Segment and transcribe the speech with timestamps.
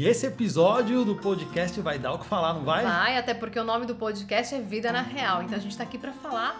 [0.00, 2.82] E esse episódio do podcast vai dar o que falar, não vai?
[2.82, 5.42] Vai, até porque o nome do podcast é Vida na Real.
[5.42, 6.58] Então a gente tá aqui para falar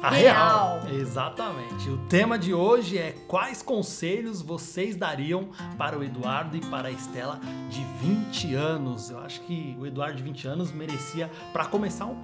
[0.00, 0.80] a real.
[0.82, 0.94] real.
[0.94, 1.90] Exatamente.
[1.90, 6.90] O tema de hoje é quais conselhos vocês dariam para o Eduardo e para a
[6.92, 9.10] Estela de 20 anos.
[9.10, 12.16] Eu acho que o Eduardo de 20 anos merecia, para começar, um,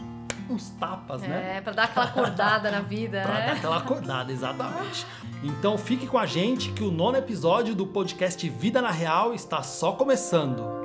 [0.49, 1.57] uns tapas, é, né?
[1.57, 3.23] É, para dar aquela acordada na vida.
[3.25, 3.47] Para né?
[3.47, 5.07] dar aquela acordada, exatamente.
[5.43, 9.63] Então fique com a gente que o nono episódio do podcast Vida na Real está
[9.63, 10.85] só começando.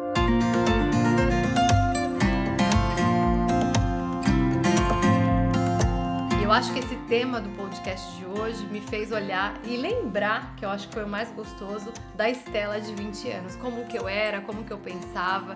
[6.50, 10.66] Eu acho que esse tema do podcast de hoje me fez olhar e lembrar, que
[10.66, 13.56] eu acho que foi o mais gostoso, da Estela de 20 anos.
[13.56, 15.56] Como que eu era, como que eu pensava.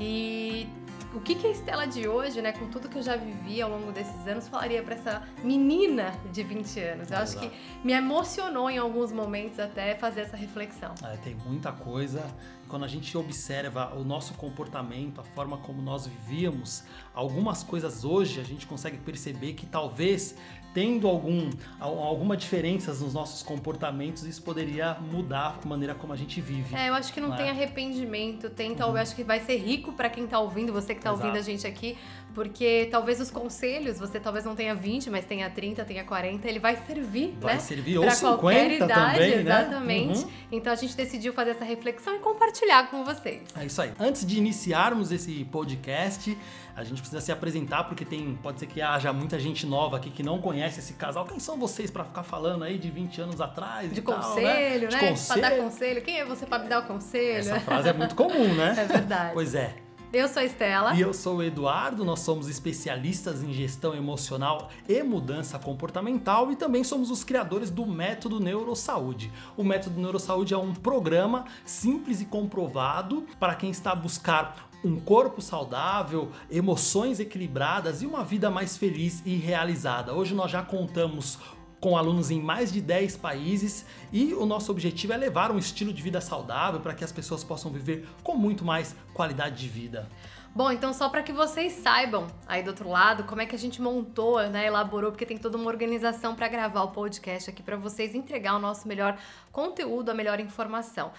[0.00, 0.66] E
[1.14, 3.70] o que, que a Estela de hoje, né, com tudo que eu já vivi ao
[3.70, 7.10] longo desses anos, falaria para essa menina de 20 anos?
[7.10, 7.50] Eu acho que
[7.84, 10.94] me emocionou em alguns momentos até fazer essa reflexão.
[11.04, 12.24] É, tem muita coisa
[12.68, 16.84] quando a gente observa o nosso comportamento, a forma como nós vivíamos,
[17.14, 20.34] algumas coisas hoje a gente consegue perceber que talvez
[20.74, 26.40] tendo algum, alguma diferenças nos nossos comportamentos, isso poderia mudar a maneira como a gente
[26.40, 26.74] vive.
[26.74, 27.50] É, eu acho que não, não tem é?
[27.50, 29.02] arrependimento, tem talvez, uhum.
[29.02, 31.26] acho que vai ser rico para quem tá ouvindo, você que tá Exato.
[31.26, 31.96] ouvindo a gente aqui,
[32.34, 36.58] porque talvez os conselhos, você talvez não tenha 20, mas tenha 30, tenha 40, ele
[36.58, 37.60] vai servir, vai né?
[37.60, 39.40] servir ou pra 50 idade, também, né?
[39.40, 40.18] Exatamente.
[40.20, 40.30] Uhum.
[40.50, 43.42] Então a gente decidiu fazer essa reflexão e compartilhar com vocês.
[43.56, 43.92] É isso aí.
[43.98, 46.36] Antes de iniciarmos esse podcast,
[46.74, 50.10] a gente precisa se apresentar porque tem, pode ser que haja muita gente nova aqui
[50.10, 51.26] que não conhece esse casal.
[51.26, 53.92] Quem são vocês para ficar falando aí de 20 anos atrás?
[53.92, 54.78] De conselho, tal, né?
[54.78, 55.08] De né?
[55.08, 55.40] Conselho.
[55.40, 56.02] Pra dar conselho.
[56.02, 57.38] Quem é você para me dar o conselho?
[57.38, 58.74] Essa frase é muito comum, né?
[58.82, 59.34] É verdade.
[59.34, 59.74] Pois é.
[60.12, 60.94] Eu sou a Estela.
[60.94, 62.04] E eu sou o Eduardo.
[62.04, 67.86] Nós somos especialistas em gestão emocional e mudança comportamental e também somos os criadores do
[67.86, 69.32] Método Neurosaúde.
[69.56, 75.00] O Método Neurosaúde é um programa simples e comprovado para quem está a buscar um
[75.00, 80.12] corpo saudável, emoções equilibradas e uma vida mais feliz e realizada.
[80.12, 81.38] Hoje nós já contamos
[81.82, 85.92] com alunos em mais de 10 países e o nosso objetivo é levar um estilo
[85.92, 90.08] de vida saudável para que as pessoas possam viver com muito mais qualidade de vida.
[90.54, 93.58] Bom, então só para que vocês saibam aí do outro lado como é que a
[93.58, 97.76] gente montou, né, elaborou, porque tem toda uma organização para gravar o podcast aqui para
[97.76, 99.18] vocês entregar o nosso melhor
[99.50, 101.10] conteúdo, a melhor informação.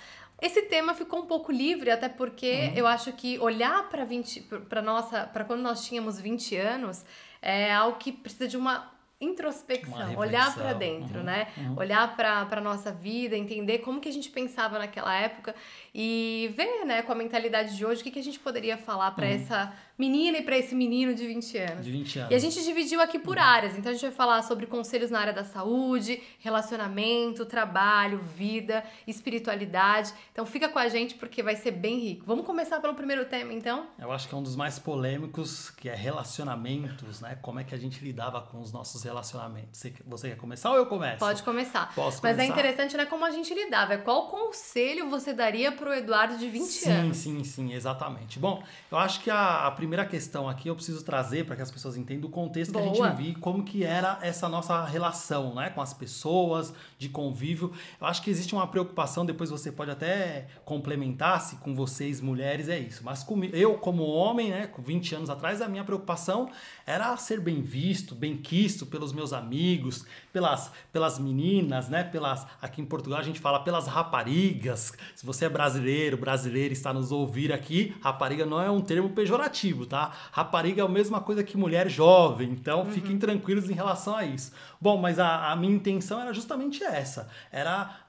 [0.41, 2.73] Esse tema ficou um pouco livre, até porque uhum.
[2.77, 7.03] eu acho que olhar para 20 para nossa, para quando nós tínhamos 20 anos,
[7.41, 8.92] é algo que precisa de uma
[9.23, 11.47] introspecção, olhar para dentro, uhum, né?
[11.57, 11.77] Uhum.
[11.77, 15.55] Olhar para a nossa vida, entender como que a gente pensava naquela época
[15.93, 19.11] e ver, né, com a mentalidade de hoje, o que, que a gente poderia falar
[19.11, 19.33] para uhum.
[19.33, 21.85] essa menina e para esse menino de 20 anos.
[21.85, 22.31] De 20 anos.
[22.31, 23.43] E a gente dividiu aqui por uhum.
[23.43, 23.77] áreas.
[23.77, 30.11] Então a gente vai falar sobre conselhos na área da saúde, relacionamento, trabalho, vida, espiritualidade.
[30.31, 32.23] Então fica com a gente porque vai ser bem rico.
[32.25, 33.85] Vamos começar pelo primeiro tema, então?
[33.99, 37.37] Eu acho que é um dos mais polêmicos, que é relacionamentos, né?
[37.39, 39.83] Como é que a gente lidava com os nossos relacionamentos.
[40.07, 41.19] Você, quer começar ou eu começo?
[41.19, 41.93] Pode começar.
[41.93, 42.23] Posso começar.
[42.23, 43.97] Mas é interessante, né, como a gente lidava.
[43.99, 47.17] Qual conselho você daria pro Eduardo de 20 sim, anos?
[47.17, 48.37] Sim, sim, sim, exatamente.
[48.37, 51.71] Bom, eu acho que a, a primeira questão aqui eu preciso trazer para que as
[51.71, 52.83] pessoas entendam o contexto Boa.
[52.83, 57.09] que a gente vive, como que era essa nossa relação, né, com as pessoas, de
[57.09, 57.73] convívio.
[57.99, 62.69] Eu acho que existe uma preocupação, depois você pode até complementar se com vocês mulheres
[62.69, 63.03] é isso.
[63.03, 66.49] Mas comigo, eu como homem, né, com 20 anos atrás, a minha preocupação
[66.85, 72.81] era ser bem visto, bem quisto pelos meus amigos, pelas pelas meninas, né, pelas aqui
[72.81, 74.91] em Portugal a gente fala pelas raparigas.
[75.15, 79.85] Se você é brasileiro, brasileira está nos ouvir aqui, rapariga não é um termo pejorativo,
[79.85, 80.11] tá?
[80.31, 82.91] Rapariga é a mesma coisa que mulher jovem, então uhum.
[82.91, 84.51] fiquem tranquilos em relação a isso.
[84.81, 87.99] Bom, mas a, a minha intenção era justamente essa, era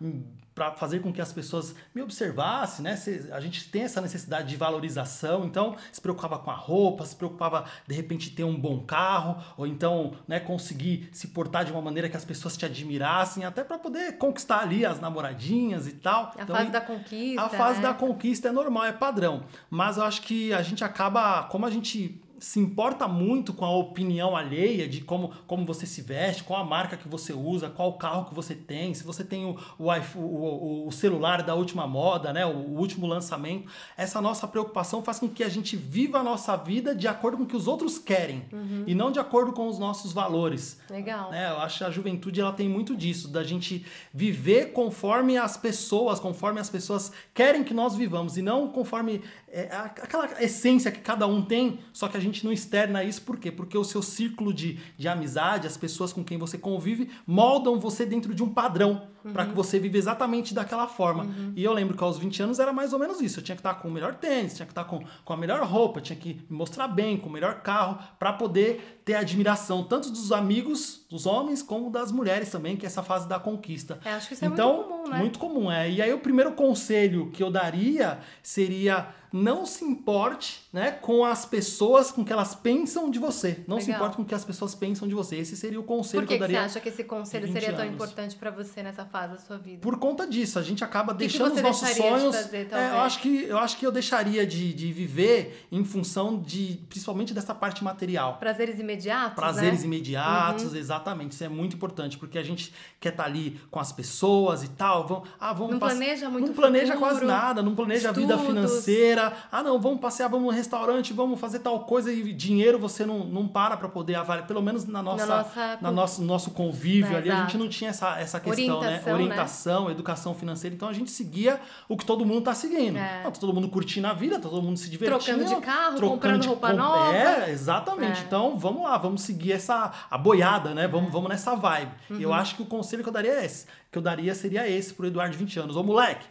[0.54, 2.98] para fazer com que as pessoas me observassem, né?
[3.32, 7.64] A gente tem essa necessidade de valorização, então se preocupava com a roupa, se preocupava
[7.86, 12.08] de repente ter um bom carro, ou então, né, conseguir se portar de uma maneira
[12.08, 16.32] que as pessoas te admirassem, até para poder conquistar ali as namoradinhas e tal.
[16.36, 17.42] A então, fase da conquista.
[17.42, 17.88] A fase né?
[17.88, 21.70] da conquista é normal, é padrão, mas eu acho que a gente acaba, como a
[21.70, 26.60] gente se importa muito com a opinião alheia de como, como você se veste, qual
[26.60, 29.56] a marca que você usa, qual o carro que você tem, se você tem o,
[29.78, 33.72] o, o, o celular da última moda, né, o, último lançamento.
[33.96, 37.44] Essa nossa preocupação faz com que a gente viva a nossa vida de acordo com
[37.44, 38.84] o que os outros querem uhum.
[38.86, 40.78] e não de acordo com os nossos valores.
[40.90, 41.32] Legal.
[41.32, 45.56] É, eu acho que a juventude ela tem muito disso, da gente viver conforme as
[45.56, 51.00] pessoas, conforme as pessoas querem que nós vivamos e não conforme é, aquela essência que
[51.00, 53.52] cada um tem, só que a gente não externa isso, por quê?
[53.52, 58.06] Porque o seu círculo de, de amizade, as pessoas com quem você convive, moldam você
[58.06, 59.13] dentro de um padrão.
[59.24, 59.32] Uhum.
[59.32, 61.24] para que você viva exatamente daquela forma.
[61.24, 61.52] Uhum.
[61.56, 63.40] E eu lembro que aos 20 anos era mais ou menos isso.
[63.40, 65.62] Eu tinha que estar com o melhor tênis, tinha que estar com, com a melhor
[65.62, 70.10] roupa, tinha que me mostrar bem, com o melhor carro, para poder ter admiração tanto
[70.10, 73.98] dos amigos, dos homens, como das mulheres também, que é essa fase da conquista.
[74.04, 75.18] É, acho que isso então, é muito comum, né?
[75.18, 75.90] Muito comum, é.
[75.90, 81.44] E aí o primeiro conselho que eu daria seria não se importe né, com as
[81.44, 83.64] pessoas, com que elas pensam de você.
[83.66, 83.80] Não Legal.
[83.80, 85.36] se importe com o que as pessoas pensam de você.
[85.36, 86.58] Esse seria o conselho que, que, eu daria.
[86.58, 89.38] Por que você acha que esse conselho seria tão importante para você nessa fase da
[89.38, 89.78] sua vida?
[89.80, 92.36] Por conta disso, a gente acaba que deixando que os nossos sonhos.
[92.36, 95.84] De fazer, é, eu acho que eu acho que eu deixaria de, de viver em
[95.84, 98.38] função de, principalmente dessa parte material.
[98.38, 99.36] Prazeres imediatos.
[99.36, 99.86] Prazeres né?
[99.86, 100.78] imediatos, uhum.
[100.78, 101.32] exatamente.
[101.32, 104.68] Isso é muito importante porque a gente quer estar tá ali com as pessoas e
[104.70, 105.06] tal.
[105.06, 106.48] Vamos, ah, vamos não planeja muito.
[106.48, 107.62] Não planeja futuro, quase nada.
[107.62, 108.30] Não planeja estudos.
[108.30, 109.32] a vida financeira.
[109.52, 113.20] Ah, não, vamos passear, vamos no restaurante, vamos fazer tal coisa e dinheiro você não,
[113.24, 117.14] não para para poder avaliar, pelo menos na nossa, na nossa na nosso, nosso convívio
[117.14, 117.42] é, ali, exato.
[117.42, 119.03] a gente não tinha essa, essa questão, né?
[119.12, 119.80] Orientação, né?
[119.80, 122.96] Orientação, educação financeira, então a gente seguia o que todo mundo tá seguindo.
[122.98, 123.22] É.
[123.22, 125.44] tá todo mundo curtindo a vida, tá todo mundo se divertindo.
[125.44, 127.14] Trocando de carro, comprando de, roupa nova.
[127.14, 128.20] É, exatamente.
[128.20, 128.24] É.
[128.24, 130.86] Então, vamos lá, vamos seguir essa a boiada, né?
[130.86, 131.12] Vamos, é.
[131.12, 131.92] vamos nessa vibe.
[132.10, 132.20] Uhum.
[132.20, 134.92] Eu acho que o conselho que eu daria é esse que eu daria seria esse
[134.92, 135.76] pro Eduardo de 20 anos.
[135.76, 136.26] Ô, moleque,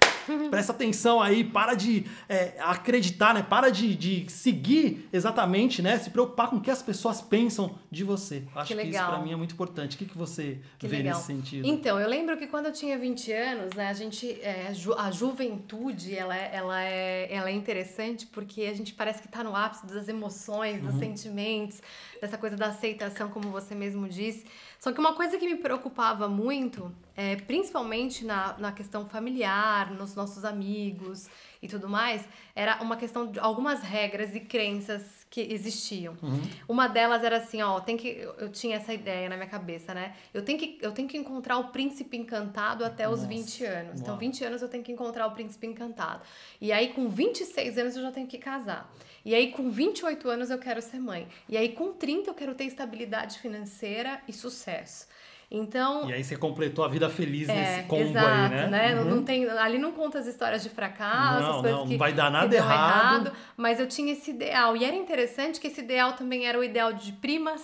[0.51, 3.41] presta atenção aí, para de é, acreditar, né?
[3.41, 5.97] Para de, de seguir exatamente, né?
[5.97, 8.43] Se preocupar com o que as pessoas pensam de você.
[8.53, 9.95] Acho que, que isso para mim é muito importante.
[9.95, 11.15] O que, que você que vê legal.
[11.15, 11.65] nesse sentido?
[11.65, 14.31] Então, eu lembro que quando eu tinha 20 anos, né, a gente.
[14.41, 19.27] É, a juventude, ela é, ela, é, ela é interessante porque a gente parece que
[19.27, 20.99] tá no ápice das emoções, dos uhum.
[20.99, 21.81] sentimentos,
[22.21, 24.45] dessa coisa da aceitação, como você mesmo disse.
[24.79, 30.15] Só que uma coisa que me preocupava muito, é, principalmente na, na questão familiar, nos
[30.15, 31.29] nossos amigos
[31.61, 36.15] e tudo mais, era uma questão de algumas regras e crenças que existiam.
[36.21, 36.41] Uhum.
[36.67, 40.13] Uma delas era assim, ó, tem que eu tinha essa ideia na minha cabeça, né?
[40.31, 43.29] Eu tenho que eu tenho que encontrar o príncipe encantado até os Nossa.
[43.29, 43.99] 20 anos.
[43.99, 44.17] Então, Uau.
[44.17, 46.21] Então, 20 anos eu tenho que encontrar o príncipe encantado.
[46.61, 48.93] E aí com 26 anos eu já tenho que casar.
[49.25, 51.29] E aí, com 28 anos, eu quero ser mãe.
[51.47, 55.07] E aí, com 30, eu quero ter estabilidade financeira e sucesso.
[55.55, 56.09] Então.
[56.09, 58.67] E aí você completou a vida feliz é, nesse combo exato, aí, né?
[58.67, 58.95] né?
[58.95, 59.05] Uhum.
[59.07, 61.91] Não tem, ali não conta as histórias de fracasso, não, as coisas não, que.
[61.91, 63.27] Não vai dar nada errado.
[63.27, 63.37] errado.
[63.55, 64.75] Mas eu tinha esse ideal.
[64.75, 67.61] E era interessante que esse ideal também era o ideal de primas,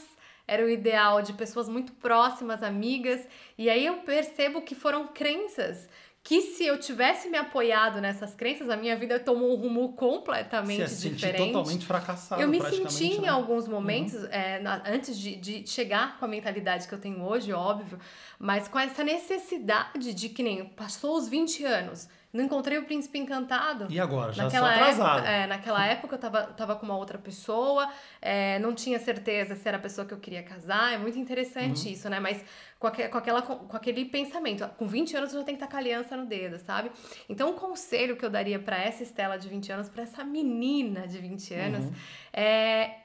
[0.48, 3.28] era o ideal de pessoas muito próximas, amigas.
[3.58, 5.90] E aí eu percebo que foram crenças
[6.24, 10.88] que se eu tivesse me apoiado nessas crenças, a minha vida tomou um rumo completamente
[10.88, 11.54] Você diferente.
[11.54, 12.42] totalmente fracassado.
[12.42, 13.30] Eu me senti em né?
[13.30, 14.28] alguns momentos, uhum.
[14.30, 17.98] é, na, antes de, de chegar com a mentalidade que eu tenho hoje, óbvio,
[18.38, 23.18] mas com essa necessidade de que nem passou os 20 anos, não encontrei o príncipe
[23.18, 23.88] encantado.
[23.90, 24.32] E agora?
[24.32, 25.18] Já naquela sou atrasado.
[25.18, 27.92] Época, é, naquela época eu tava, tava com uma outra pessoa,
[28.22, 30.94] é, não tinha certeza se era a pessoa que eu queria casar.
[30.94, 31.94] É muito interessante uhum.
[31.94, 32.20] isso, né?
[32.20, 32.46] Mas
[32.78, 35.72] com, aqu com, aquela, com aquele pensamento, com 20 anos eu já tenho que estar
[35.72, 36.92] com a aliança no dedo, sabe?
[37.28, 40.24] Então, o um conselho que eu daria para essa Estela de 20 anos, para essa
[40.24, 41.94] menina de 20 anos, uhum.
[42.32, 42.98] é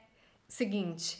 [0.47, 1.19] seguinte: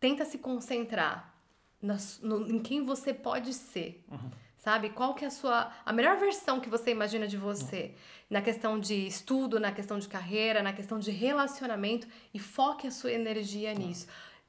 [0.00, 1.34] tenta se concentrar
[1.82, 4.02] no, em quem você pode ser.
[4.10, 4.88] Uhum sabe?
[4.88, 7.94] Qual que é a sua a melhor versão que você imagina de você
[8.30, 12.90] na questão de estudo, na questão de carreira, na questão de relacionamento e foque a
[12.90, 14.06] sua energia nisso.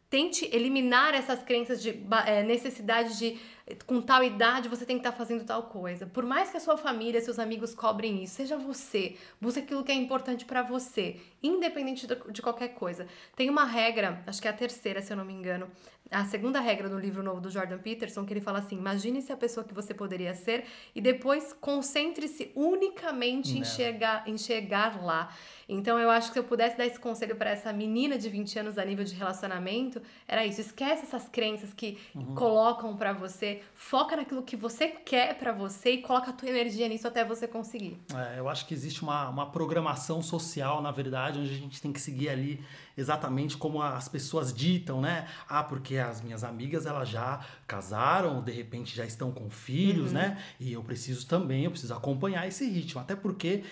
[0.09, 1.89] Tente eliminar essas crenças de
[2.25, 3.37] é, necessidade de
[3.87, 6.05] com tal idade você tem que estar tá fazendo tal coisa.
[6.05, 9.91] Por mais que a sua família, seus amigos cobrem isso, seja você, busque aquilo que
[9.91, 13.07] é importante para você, independente de qualquer coisa.
[13.35, 15.67] Tem uma regra, acho que é a terceira, se eu não me engano,
[16.11, 19.37] a segunda regra do livro novo do Jordan Peterson, que ele fala assim: imagine-se a
[19.37, 25.29] pessoa que você poderia ser e depois concentre-se unicamente em chegar, em chegar lá.
[25.67, 28.59] Então eu acho que se eu pudesse dar esse conselho para essa menina de 20
[28.59, 30.61] anos a nível de relacionamento, era isso.
[30.61, 32.35] Esquece essas crenças que uhum.
[32.35, 36.87] colocam para você, foca naquilo que você quer para você e coloca a tua energia
[36.87, 37.97] nisso até você conseguir.
[38.13, 41.91] É, eu acho que existe uma, uma programação social, na verdade, onde a gente tem
[41.91, 42.63] que seguir ali
[42.97, 45.27] exatamente como as pessoas ditam, né?
[45.47, 50.13] Ah, porque as minhas amigas elas já casaram, de repente já estão com filhos, uhum.
[50.13, 50.43] né?
[50.59, 53.63] E eu preciso também, eu preciso acompanhar esse ritmo, até porque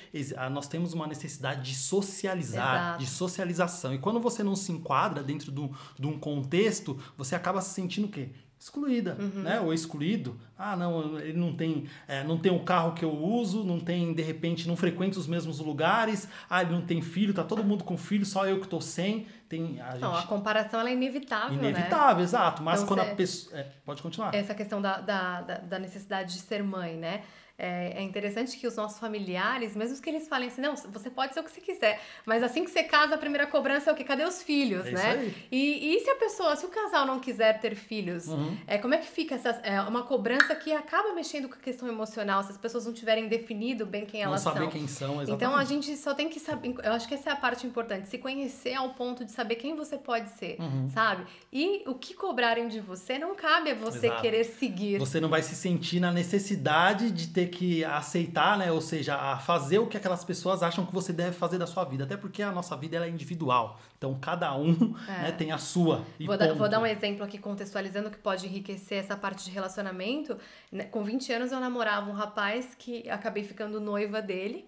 [0.51, 2.99] nós temos uma necessidade de socializar, Exato.
[2.99, 3.93] de socialização.
[3.93, 7.73] E quando você não se enquadra dentro de um, de um contexto, você acaba se
[7.73, 8.29] sentindo o quê?
[8.63, 9.41] Excluída, uhum.
[9.43, 9.59] né?
[9.59, 10.39] Ou excluído.
[10.57, 14.13] Ah, não, ele não tem, é, não tem o carro que eu uso, não tem,
[14.13, 16.29] de repente, não frequenta os mesmos lugares.
[16.49, 19.27] Ah, ele não tem filho, tá todo mundo com filho, só eu que tô sem.
[19.49, 20.01] Tem, a gente...
[20.01, 21.69] Não, a comparação ela é inevitável, né?
[21.69, 22.23] Inevitável, né?
[22.23, 22.63] exato.
[22.63, 23.59] Mas então, quando a pessoa...
[23.59, 24.33] É, pode continuar.
[24.33, 27.23] Essa questão da, da, da necessidade de ser mãe, né?
[27.57, 31.33] É, é, interessante que os nossos familiares, mesmo que eles falem assim, não, você pode
[31.33, 33.95] ser o que você quiser, mas assim que você casa, a primeira cobrança é o
[33.95, 34.03] quê?
[34.03, 35.33] Cadê os filhos, é né?
[35.51, 38.57] E, e se a pessoa, se o casal não quiser ter filhos, uhum.
[38.65, 41.87] é, como é que fica essa, é, uma cobrança que acaba mexendo com a questão
[41.87, 44.53] emocional, se as pessoas não tiverem definido bem quem não elas são.
[44.53, 45.35] Não saber quem são, exatamente.
[45.35, 48.09] Então a gente só tem que saber, eu acho que essa é a parte importante,
[48.09, 50.89] se conhecer ao ponto de saber quem você pode ser, uhum.
[50.89, 51.25] sabe?
[51.51, 54.21] E o que cobrarem de você não cabe a você Exato.
[54.21, 54.97] querer seguir.
[54.97, 58.71] Você não vai se sentir na necessidade de ter que aceitar, né?
[58.71, 61.83] Ou seja, a fazer o que aquelas pessoas acham que você deve fazer da sua
[61.83, 62.03] vida.
[62.03, 63.79] Até porque a nossa vida é individual.
[63.97, 65.23] Então cada um é.
[65.23, 66.05] né, tem a sua.
[66.19, 70.37] Vou dar, vou, dar, um exemplo aqui contextualizando que pode enriquecer essa parte de relacionamento.
[70.71, 74.65] Né, com 20 anos eu namorava um rapaz que acabei ficando noiva dele.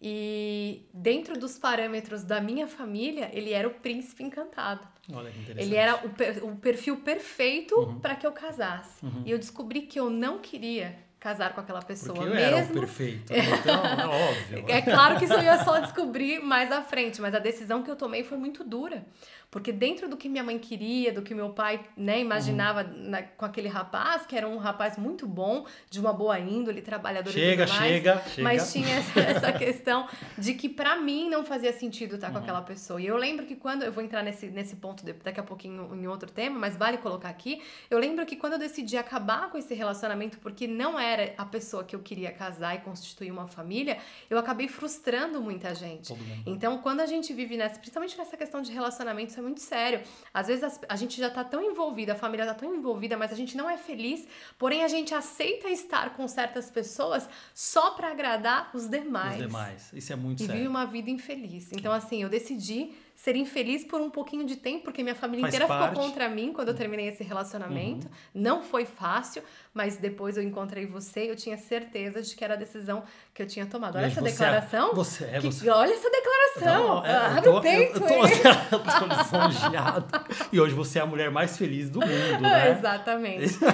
[0.00, 4.86] E dentro dos parâmetros da minha família, ele era o príncipe encantado.
[5.12, 5.66] Olha que interessante.
[5.66, 7.98] Ele era o, per, o perfil perfeito uhum.
[7.98, 9.04] para que eu casasse.
[9.04, 9.22] Uhum.
[9.26, 12.56] E eu descobri que eu não queria casar com aquela pessoa Porque eu mesmo.
[12.56, 13.32] Era o perfeito.
[13.32, 13.38] Né?
[13.60, 14.64] Então, é óbvio.
[14.68, 17.90] É claro que isso eu ia só descobrir mais à frente, mas a decisão que
[17.90, 19.04] eu tomei foi muito dura.
[19.50, 23.08] Porque dentro do que minha mãe queria, do que meu pai né, imaginava uhum.
[23.08, 27.30] na, com aquele rapaz, que era um rapaz muito bom, de uma boa índole, trabalhador
[27.30, 28.42] chega, e tudo mais, chega, chega.
[28.42, 32.34] mas tinha essa, essa questão de que para mim não fazia sentido estar uhum.
[32.34, 33.00] com aquela pessoa.
[33.00, 36.06] E eu lembro que quando eu vou entrar nesse, nesse ponto daqui a pouquinho em
[36.06, 39.72] outro tema, mas vale colocar aqui, eu lembro que quando eu decidi acabar com esse
[39.72, 43.96] relacionamento porque não era a pessoa que eu queria casar e constituir uma família,
[44.28, 46.14] eu acabei frustrando muita gente.
[46.44, 50.00] Então, quando a gente vive nessa, principalmente nessa questão de relacionamentos é muito sério.
[50.32, 53.32] Às vezes a, a gente já tá tão envolvida, a família tá tão envolvida, mas
[53.32, 54.26] a gente não é feliz,
[54.58, 59.40] porém a gente aceita estar com certas pessoas só para agradar os demais.
[59.40, 59.92] Os demais.
[59.92, 60.54] Isso é muito e sério.
[60.54, 61.70] E vive uma vida infeliz.
[61.72, 65.52] Então, assim, eu decidi ser infeliz por um pouquinho de tempo, porque minha família Faz
[65.52, 65.88] inteira parte.
[65.90, 68.06] ficou contra mim quando eu terminei esse relacionamento.
[68.06, 68.12] Uhum.
[68.32, 69.42] Não foi fácil,
[69.74, 73.02] mas depois eu encontrei você e eu tinha certeza de que era a decisão
[73.34, 73.96] que eu tinha tomado.
[73.96, 74.90] Olha essa você é declaração.
[74.92, 75.68] É, você é, que, você...
[75.68, 76.88] Olha essa declaração.
[76.88, 77.96] Não, é, Abre tô, o peito.
[77.96, 78.14] Eu, tô,
[78.76, 80.06] eu tô lisonjeado.
[80.52, 82.70] e hoje você é a mulher mais feliz do mundo, né?
[82.70, 83.48] Exatamente.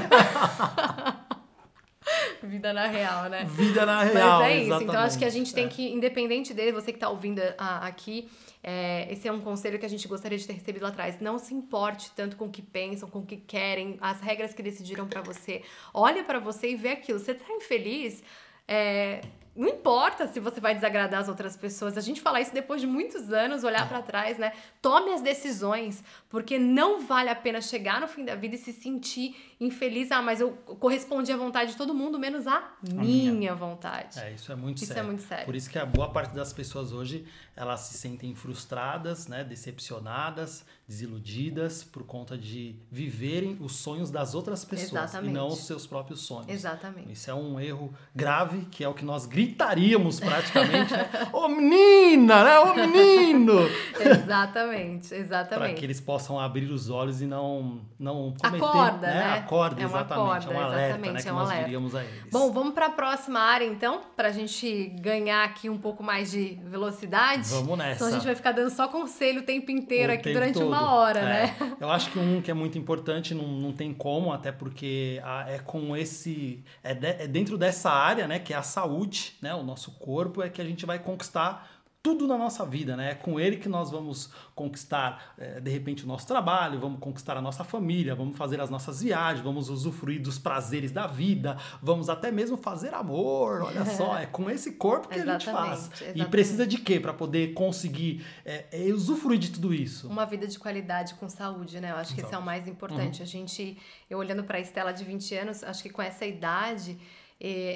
[2.43, 3.45] Vida na real, né?
[3.45, 4.41] Vida na real.
[4.41, 4.67] Mas é isso.
[4.67, 4.89] Exatamente.
[4.91, 5.69] Então acho que a gente tem é.
[5.69, 8.31] que, independente dele, você que está ouvindo a, aqui,
[8.67, 11.21] é, esse é um conselho que a gente gostaria de ter recebido lá atrás.
[11.21, 14.63] Não se importe tanto com o que pensam, com o que querem, as regras que
[14.63, 15.63] decidiram para você.
[15.93, 17.19] Olha para você e vê aquilo.
[17.19, 18.25] Você tá infeliz?
[18.67, 19.21] É,
[19.57, 21.97] não importa se você vai desagradar as outras pessoas.
[21.97, 24.53] A gente fala isso depois de muitos anos, olhar para trás, né?
[24.83, 28.73] Tome as decisões, porque não vale a pena chegar no fim da vida e se
[28.73, 30.11] sentir infeliz.
[30.11, 34.19] Ah, mas eu correspondi à vontade de todo mundo, menos a, a minha, minha, vontade.
[34.19, 35.03] É, isso é muito isso sério.
[35.03, 35.45] é muito sério.
[35.45, 39.45] Por isso que a boa parte das pessoas hoje, elas se sentem frustradas, né?
[39.45, 45.31] Decepcionadas, desiludidas por conta de viverem os sonhos das outras pessoas Exatamente.
[45.31, 46.49] e não os seus próprios sonhos.
[46.49, 47.13] Exatamente.
[47.13, 51.09] Isso é um erro grave, que é o que nós gritamos gritaríamos praticamente, né?
[51.33, 52.59] Ô menina, né?
[52.61, 53.61] Ô menino!
[54.01, 55.69] exatamente, exatamente.
[55.69, 58.65] Para que eles possam abrir os olhos e não, não cometer...
[58.65, 59.15] Acorda, né?
[59.15, 59.33] né?
[59.39, 60.13] Acorda, é exatamente.
[60.13, 61.31] Acorda, é um alerta, exatamente, né?
[61.31, 61.65] É um nós alerta.
[61.65, 62.31] diríamos a eles.
[62.31, 66.31] Bom, vamos para a próxima área, então, para a gente ganhar aqui um pouco mais
[66.31, 67.49] de velocidade.
[67.51, 67.99] Vamos nessa.
[67.99, 70.55] Senão a gente vai ficar dando só conselho o tempo inteiro o aqui tempo durante
[70.55, 70.69] todo.
[70.69, 71.25] uma hora, é.
[71.25, 71.57] né?
[71.81, 75.59] Eu acho que um que é muito importante, não, não tem como, até porque é
[75.59, 76.63] com esse...
[76.83, 78.39] É, de, é dentro dessa área, né?
[78.39, 79.55] Que é a saúde, né?
[79.55, 81.71] O nosso corpo é que a gente vai conquistar
[82.03, 83.13] tudo na nossa vida, né?
[83.13, 87.35] É com ele que nós vamos conquistar, é, de repente, o nosso trabalho, vamos conquistar
[87.35, 92.11] a nossa família, vamos fazer as nossas viagens, vamos usufruir dos prazeres da vida, vamos
[92.11, 95.91] até mesmo fazer amor, olha só, é com esse corpo que a gente faz.
[95.93, 96.21] Exatamente.
[96.21, 100.07] E precisa de quê para poder conseguir é, é, usufruir de tudo isso?
[100.07, 101.91] Uma vida de qualidade com saúde, né?
[101.91, 103.21] Eu acho que esse é o mais importante.
[103.21, 103.25] Uhum.
[103.25, 103.79] A gente,
[104.11, 106.99] eu olhando para a Estela de 20 anos, acho que com essa idade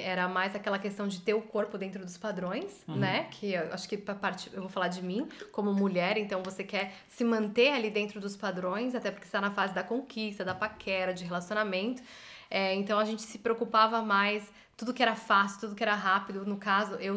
[0.03, 2.95] era mais aquela questão de ter o corpo dentro dos padrões, uhum.
[2.95, 3.27] né?
[3.31, 6.63] Que eu acho que para parte eu vou falar de mim como mulher, então você
[6.63, 10.55] quer se manter ali dentro dos padrões, até porque está na fase da conquista, da
[10.55, 12.01] paquera, de relacionamento.
[12.49, 16.45] É, então a gente se preocupava mais tudo que era fácil, tudo que era rápido.
[16.45, 17.15] No caso, eu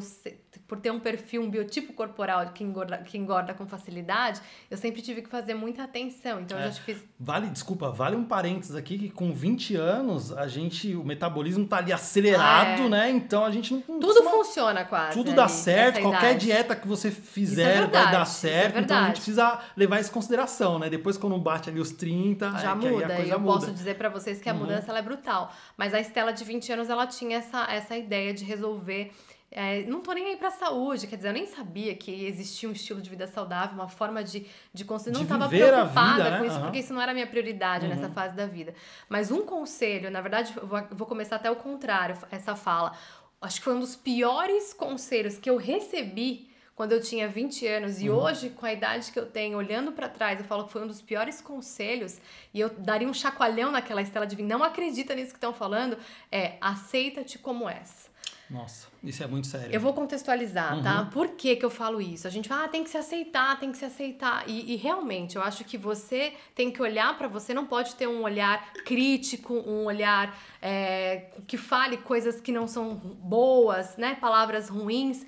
[0.61, 4.41] por ter um perfil, um biotipo corporal que engorda, que engorda com facilidade,
[4.71, 6.41] eu sempre tive que fazer muita atenção.
[6.41, 7.03] Então é, eu já fiz.
[7.19, 11.79] Vale, desculpa, vale um parênteses aqui que com 20 anos a gente, o metabolismo tá
[11.79, 12.89] ali acelerado, ah, é.
[12.89, 13.11] né?
[13.11, 14.01] Então a gente não.
[14.01, 15.17] Tudo funciona quase.
[15.17, 16.47] Tudo dá certo, qualquer idade.
[16.47, 18.79] dieta que você fizer é verdade, vai dar certo.
[18.79, 20.91] então a gente precisa levar isso em consideração, né?
[20.91, 23.21] Depois quando bate ali os 30, já é, muda.
[23.21, 23.61] eu muda.
[23.61, 24.61] posso dizer para vocês que a uhum.
[24.61, 25.53] mudança é brutal.
[25.77, 29.13] Mas a Estela de 20 anos ela tinha essa, essa ideia de resolver
[29.55, 32.73] é, não tô nem aí pra saúde, quer dizer, eu nem sabia que existia um
[32.73, 35.15] estilo de vida saudável, uma forma de, de conseguir.
[35.15, 36.39] Não estava preocupada vida, né?
[36.39, 36.63] com isso, uhum.
[36.63, 37.95] porque isso não era a minha prioridade uhum.
[37.95, 38.75] nessa fase da vida.
[39.11, 42.97] Mas um conselho, na verdade, vou, vou começar até o contrário, essa fala.
[43.43, 48.01] acho que foi um dos piores conselhos que eu recebi quando eu tinha 20 anos
[48.01, 48.17] e uhum.
[48.17, 50.87] hoje, com a idade que eu tenho, olhando para trás, eu falo que foi um
[50.87, 52.19] dos piores conselhos
[52.55, 55.99] e eu daria um chacoalhão naquela estela de não acredita nisso que estão falando,
[56.31, 58.11] é aceita-te como és.
[58.53, 59.73] Nossa, isso é muito sério.
[59.73, 60.77] Eu vou contextualizar, tá?
[60.77, 60.83] uhum.
[60.83, 61.05] tá?
[61.07, 62.27] Por que, que eu falo isso?
[62.29, 64.47] A gente fala, ah, tem que se aceitar, tem que se aceitar.
[64.47, 68.07] E, e realmente, eu acho que você tem que olhar para você, não pode ter
[68.07, 74.17] um olhar crítico, um olhar é, que fale coisas que não são boas, né?
[74.21, 75.25] Palavras ruins.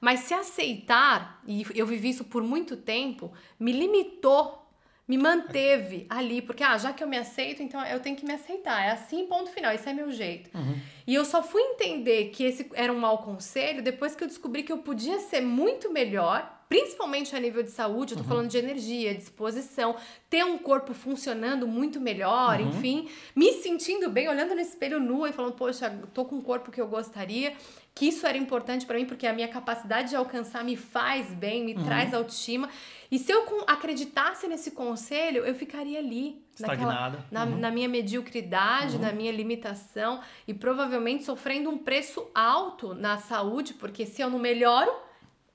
[0.00, 4.57] Mas se aceitar, e eu vivi isso por muito tempo, me limitou
[5.08, 8.34] me manteve ali, porque ah, já que eu me aceito, então eu tenho que me
[8.34, 8.84] aceitar.
[8.84, 10.50] É assim, ponto final, esse é meu jeito.
[10.54, 10.78] Uhum.
[11.06, 14.62] E eu só fui entender que esse era um mau conselho depois que eu descobri
[14.62, 18.28] que eu podia ser muito melhor, principalmente a nível de saúde, eu tô uhum.
[18.28, 19.96] falando de energia, disposição,
[20.28, 22.68] ter um corpo funcionando muito melhor, uhum.
[22.68, 26.70] enfim, me sentindo bem, olhando no espelho nua e falando, poxa, tô com um corpo
[26.70, 27.54] que eu gostaria
[27.98, 31.64] que isso era importante para mim porque a minha capacidade de alcançar me faz bem,
[31.64, 31.84] me uhum.
[31.84, 32.68] traz autoestima.
[33.10, 37.18] E se eu acreditasse nesse conselho, eu ficaria ali, Estagnada.
[37.18, 37.58] Naquela, na, uhum.
[37.58, 39.02] na, minha mediocridade, uhum.
[39.02, 44.38] na minha limitação e provavelmente sofrendo um preço alto na saúde, porque se eu não
[44.38, 44.92] melhoro,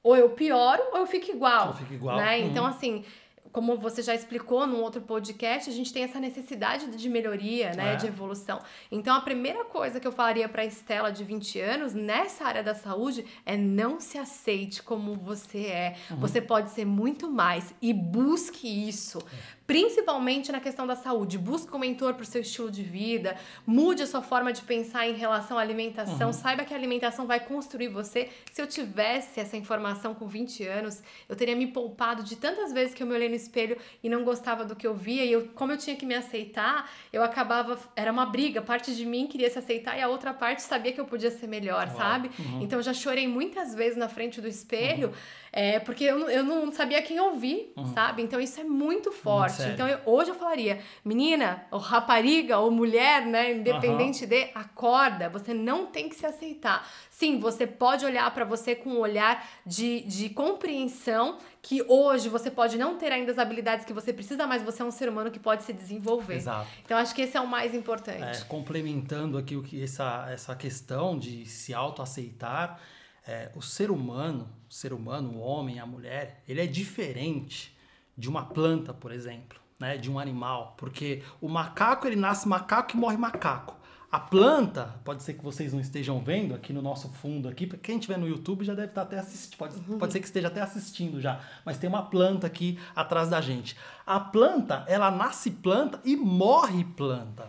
[0.03, 1.67] ou eu pioro ou eu fico igual.
[1.67, 2.17] Eu fico igual.
[2.17, 2.41] Né?
[2.41, 2.69] Então, uhum.
[2.69, 3.05] assim,
[3.53, 7.93] como você já explicou num outro podcast, a gente tem essa necessidade de melhoria, né,
[7.93, 7.95] é.
[7.95, 8.59] de evolução.
[8.91, 12.73] Então, a primeira coisa que eu falaria para Estela de 20 anos nessa área da
[12.73, 15.95] saúde é não se aceite como você é.
[16.09, 16.17] Uhum.
[16.17, 19.19] Você pode ser muito mais e busque isso.
[19.19, 21.35] É principalmente na questão da saúde.
[21.35, 25.09] Busque um mentor para o seu estilo de vida, mude a sua forma de pensar
[25.09, 26.33] em relação à alimentação, uhum.
[26.33, 28.29] saiba que a alimentação vai construir você.
[28.51, 32.93] Se eu tivesse essa informação com 20 anos, eu teria me poupado de tantas vezes
[32.93, 35.47] que eu me olhei no espelho e não gostava do que eu via, e eu,
[35.55, 37.79] como eu tinha que me aceitar, eu acabava.
[37.95, 41.01] Era uma briga, parte de mim queria se aceitar e a outra parte sabia que
[41.01, 41.97] eu podia ser melhor, Uau.
[41.97, 42.29] sabe?
[42.37, 42.61] Uhum.
[42.61, 45.07] Então eu já chorei muitas vezes na frente do espelho.
[45.07, 47.93] Uhum é, porque eu, eu não sabia quem ouvir, uhum.
[47.93, 48.23] sabe?
[48.23, 49.61] Então isso é muito forte.
[49.61, 53.53] Muito então eu, hoje eu falaria, menina, ou rapariga, ou mulher, né?
[53.53, 54.29] Independente uhum.
[54.29, 56.87] de, acorda, você não tem que se aceitar.
[57.09, 62.51] Sim, você pode olhar para você com um olhar de, de compreensão que hoje você
[62.51, 65.31] pode não ter ainda as habilidades que você precisa, mas você é um ser humano
[65.31, 66.35] que pode se desenvolver.
[66.35, 66.67] Exato.
[66.83, 68.41] Então acho que esse é o mais importante.
[68.41, 72.79] É, complementando aqui o que essa, essa questão de se autoaceitar,
[73.25, 77.72] é, o ser humano, o ser humano, o homem, a mulher, ele é diferente
[78.17, 82.95] de uma planta, por exemplo, né, de um animal, porque o macaco ele nasce macaco
[82.95, 83.75] e morre macaco.
[84.13, 87.81] A planta, pode ser que vocês não estejam vendo aqui no nosso fundo aqui, porque
[87.87, 89.97] quem estiver no YouTube já deve estar até assistindo, pode, uhum.
[89.97, 93.75] pode ser que esteja até assistindo já, mas tem uma planta aqui atrás da gente.
[94.05, 97.47] A planta, ela nasce planta e morre planta.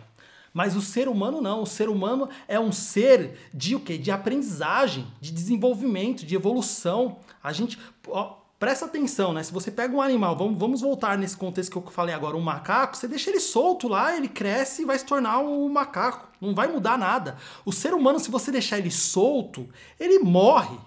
[0.55, 1.61] Mas o ser humano não.
[1.61, 3.97] O ser humano é um ser de o quê?
[3.97, 7.19] De aprendizagem, de desenvolvimento, de evolução.
[7.43, 7.77] A gente.
[8.07, 9.43] Ó, presta atenção, né?
[9.43, 12.41] Se você pega um animal, vamos, vamos voltar nesse contexto que eu falei agora, um
[12.41, 16.27] macaco, você deixa ele solto lá, ele cresce e vai se tornar um macaco.
[16.41, 17.37] Não vai mudar nada.
[17.63, 20.79] O ser humano, se você deixar ele solto, ele morre.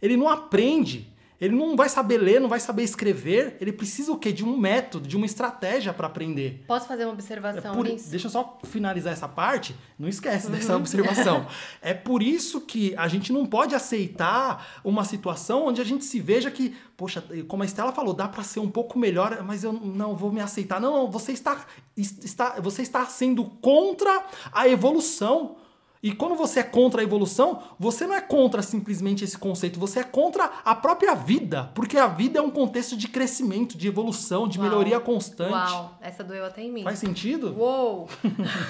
[0.00, 1.13] Ele não aprende.
[1.44, 3.58] Ele não vai saber ler, não vai saber escrever.
[3.60, 4.32] Ele precisa o quê?
[4.32, 6.64] De um método, de uma estratégia para aprender.
[6.66, 8.08] Posso fazer uma observação é por, nisso?
[8.10, 9.76] Deixa eu só finalizar essa parte.
[9.98, 10.78] Não esquece dessa uhum.
[10.78, 11.46] observação.
[11.82, 16.18] é por isso que a gente não pode aceitar uma situação onde a gente se
[16.18, 19.72] veja que, poxa, como a Estela falou, dá para ser um pouco melhor, mas eu
[19.72, 20.80] não vou me aceitar.
[20.80, 25.56] Não, não, você está, está, você está sendo contra a evolução.
[26.04, 30.00] E quando você é contra a evolução, você não é contra simplesmente esse conceito, você
[30.00, 34.46] é contra a própria vida, porque a vida é um contexto de crescimento, de evolução,
[34.46, 34.68] de Uau.
[34.68, 35.52] melhoria constante.
[35.52, 36.82] Uau, essa doeu até em mim.
[36.82, 37.56] Faz sentido?
[37.58, 38.06] Uou!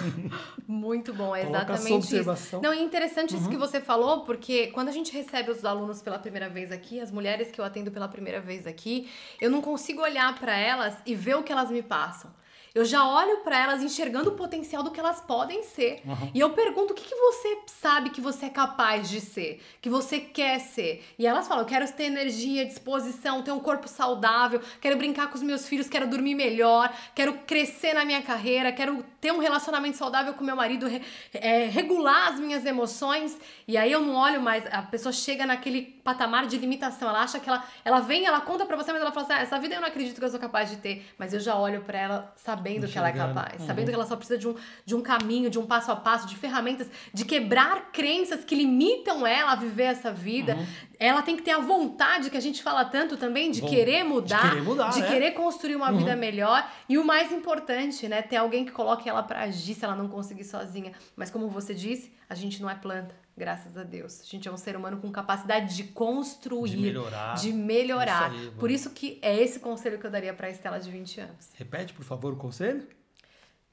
[0.65, 2.61] Muito bom, é exatamente isso.
[2.63, 3.41] Não, é interessante uhum.
[3.41, 7.01] isso que você falou, porque quando a gente recebe os alunos pela primeira vez aqui,
[7.01, 9.09] as mulheres que eu atendo pela primeira vez aqui,
[9.41, 12.31] eu não consigo olhar para elas e ver o que elas me passam.
[12.75, 16.03] Eu já olho para elas enxergando o potencial do que elas podem ser.
[16.05, 16.31] Uhum.
[16.35, 19.63] E eu pergunto: o que, que você sabe que você é capaz de ser?
[19.81, 21.05] Que você quer ser?
[21.17, 25.37] E elas falam: eu quero ter energia, disposição, ter um corpo saudável, quero brincar com
[25.37, 29.97] os meus filhos, quero dormir melhor, quero crescer na minha carreira, quero ter um relacionamento
[29.97, 30.87] saudável com meu marido,
[31.33, 33.39] é, regular as minhas emoções.
[33.67, 37.09] E aí eu não olho mais, a pessoa chega naquele patamar de limitação.
[37.09, 39.41] Ela acha que ela, ela vem, ela conta pra você, mas ela fala assim: ah,
[39.41, 41.07] essa vida eu não acredito que eu sou capaz de ter.
[41.17, 43.67] Mas eu já olho para ela sabendo sabendo que ela é capaz, uhum.
[43.67, 46.27] sabendo que ela só precisa de um, de um caminho, de um passo a passo,
[46.27, 50.57] de ferramentas, de quebrar crenças que limitam ela a viver essa vida.
[50.57, 50.67] Uhum.
[50.99, 54.05] Ela tem que ter a vontade, que a gente fala tanto também, de Bom, querer
[54.05, 55.07] mudar, de querer, mudar, de é.
[55.07, 55.99] querer construir uma uhum.
[55.99, 56.69] vida melhor.
[56.89, 59.97] E o mais importante, né, ter alguém que coloque ela ela para agir se ela
[59.97, 60.93] não conseguir sozinha.
[61.17, 64.21] Mas como você disse, a gente não é planta, graças a Deus.
[64.21, 67.35] A gente é um ser humano com capacidade de construir, de melhorar.
[67.37, 68.35] De melhorar.
[68.35, 70.91] Isso aí, por isso que é esse conselho que eu daria para a Estela de
[70.91, 71.51] 20 anos.
[71.55, 72.87] Repete, por favor, o conselho?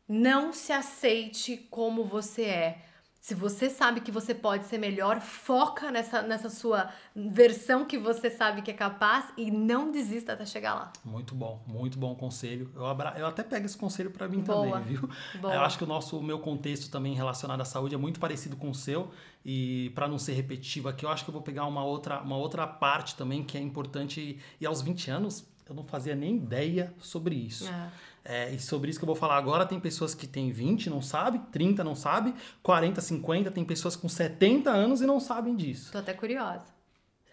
[0.08, 2.86] Não se aceite como você é
[3.22, 8.32] se você sabe que você pode ser melhor, foca nessa, nessa sua versão que você
[8.32, 10.92] sabe que é capaz e não desista até chegar lá.
[11.06, 12.72] Muito bom, muito bom conselho.
[12.76, 13.14] Eu, abra...
[13.16, 14.80] eu até pego esse conselho para mim Boa.
[14.80, 15.08] também, viu?
[15.40, 15.54] Boa.
[15.54, 18.58] Eu acho que o nosso o meu contexto também relacionado à saúde é muito parecido
[18.58, 19.12] com o seu
[19.46, 22.38] e para não ser repetitivo aqui, eu acho que eu vou pegar uma outra, uma
[22.38, 26.94] outra parte também que é importante e aos 20 anos eu não fazia nem ideia
[27.00, 27.68] sobre isso.
[27.68, 27.92] É.
[28.24, 31.02] É, e sobre isso que eu vou falar agora, tem pessoas que têm 20 não
[31.02, 35.92] sabe, 30 não sabe, 40, 50, tem pessoas com 70 anos e não sabem disso.
[35.92, 36.66] Tô até curiosa.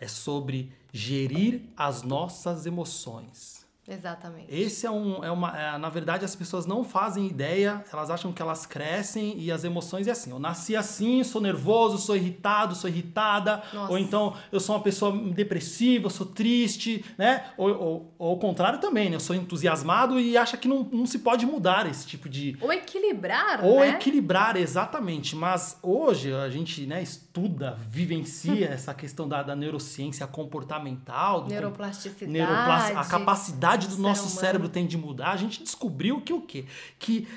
[0.01, 3.66] É sobre gerir as nossas emoções.
[3.88, 4.46] Exatamente.
[4.48, 5.24] Esse é um.
[5.24, 9.38] É uma, é, na verdade, as pessoas não fazem ideia, elas acham que elas crescem
[9.38, 10.31] e as emoções é assim.
[10.31, 13.90] Eu nasci assim, sou nervoso, sou irritado, sou irritada, Nossa.
[13.90, 17.46] ou então eu sou uma pessoa depressiva, sou triste, né?
[17.57, 19.16] Ou, ou, ou ao contrário também, né?
[19.16, 22.59] Eu sou entusiasmado e acha que não, não se pode mudar esse tipo de.
[22.61, 23.90] Ou equilibrar, Ou né?
[23.90, 25.35] equilibrar, exatamente.
[25.35, 27.03] Mas hoje a gente né,
[27.38, 33.98] estuda, vivencia essa questão da, da neurociência comportamental, do, neuroplasticidade, neuroplastic, a capacidade capacidade do
[33.98, 34.40] nosso humano.
[34.40, 36.64] cérebro tem de mudar, a gente descobriu que o quê?
[36.98, 37.29] Que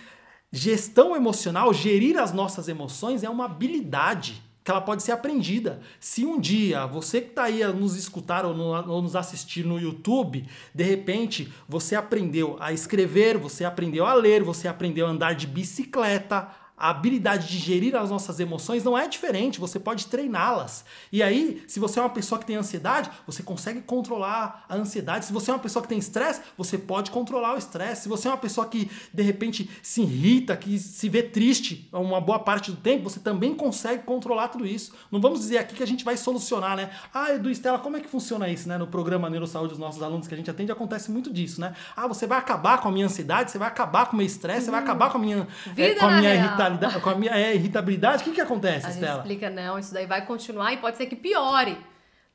[0.52, 5.80] gestão emocional, gerir as nossas emoções é uma habilidade que ela pode ser aprendida.
[6.00, 9.66] Se um dia você que está aí a nos escutar ou, no, ou, nos assistir
[9.66, 15.10] no YouTube, de repente você aprendeu a escrever, você aprendeu a ler, você aprendeu a
[15.10, 16.48] andar de bicicleta,
[16.82, 20.84] a habilidade de gerir as nossas emoções não é diferente, você pode treiná-las.
[21.12, 25.26] E aí, se você é uma pessoa que tem ansiedade, você consegue controlar a ansiedade.
[25.26, 28.02] Se você é uma pessoa que tem estresse, você pode controlar o estresse.
[28.02, 32.20] Se você é uma pessoa que de repente se irrita, que se vê triste uma
[32.20, 34.91] boa parte do tempo, você também consegue controlar tudo isso.
[35.12, 36.89] Não vamos dizer aqui que a gente vai solucionar, né?
[37.13, 38.80] Ah, Edu Estela, como é que funciona isso, né?
[38.80, 41.76] No programa Neurosaúde dos nossos alunos que a gente atende, acontece muito disso, né?
[41.96, 44.65] Ah, você vai acabar com a minha ansiedade, você vai acabar com o meu estresse,
[44.65, 47.32] você vai acabar com a minha, é, com a minha irritabilidade irritabilidade, com a minha
[47.32, 49.14] é, irritabilidade, o que, que acontece, a Estela?
[49.14, 51.78] Gente explica, não, isso daí vai continuar e pode ser que piore.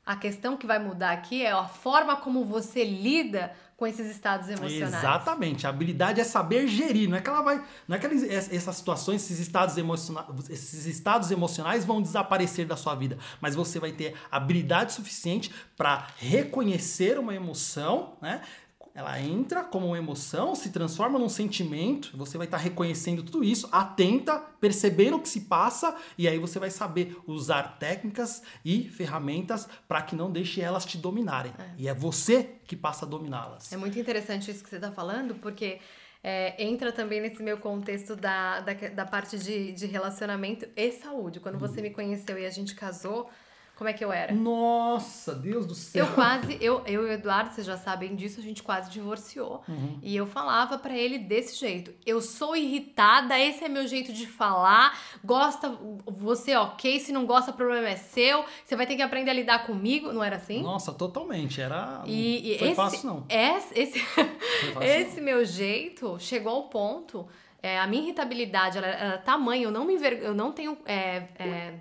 [0.05, 4.49] A questão que vai mudar aqui é a forma como você lida com esses estados
[4.49, 4.95] emocionais.
[4.95, 5.67] Exatamente.
[5.67, 7.07] A habilidade é saber gerir.
[7.07, 7.63] Não é que ela vai.
[7.87, 12.95] Não é que essas situações, esses estados, emocionais, esses estados emocionais vão desaparecer da sua
[12.95, 13.19] vida.
[13.39, 18.41] Mas você vai ter habilidade suficiente para reconhecer uma emoção, né?
[18.97, 23.43] Ela entra como uma emoção, se transforma num sentimento, você vai estar tá reconhecendo tudo
[23.43, 28.89] isso, atenta, percebendo o que se passa, e aí você vai saber usar técnicas e
[28.89, 31.53] ferramentas para que não deixe elas te dominarem.
[31.59, 31.69] É.
[31.77, 33.71] E é você que passa a dominá-las.
[33.71, 35.77] É muito interessante isso que você está falando, porque
[36.23, 41.39] é, entra também nesse meu contexto da, da, da parte de, de relacionamento e saúde.
[41.39, 41.83] Quando você uhum.
[41.83, 43.29] me conheceu e a gente casou
[43.77, 44.33] como é que eu era?
[44.33, 46.07] Nossa, Deus do céu.
[46.07, 49.61] Eu quase, eu, eu e o Eduardo, vocês já sabem disso, a gente quase divorciou.
[49.67, 49.99] Uhum.
[50.01, 54.25] E eu falava para ele desse jeito: eu sou irritada, esse é meu jeito de
[54.25, 54.97] falar.
[55.23, 58.43] Gosta, você ok, se não gosta, o problema é seu.
[58.65, 60.11] Você vai ter que aprender a lidar comigo.
[60.11, 60.63] Não era assim?
[60.63, 61.61] Nossa, totalmente.
[61.61, 62.01] Era.
[62.07, 63.25] E, e foi esse, fácil, não.
[63.29, 65.23] Esse, esse, fácil, esse não.
[65.23, 67.27] meu jeito chegou ao ponto.
[67.61, 70.13] É, a minha irritabilidade ela era tamanho, eu não me enver...
[70.23, 70.77] eu não tenho.
[70.85, 71.73] É, é,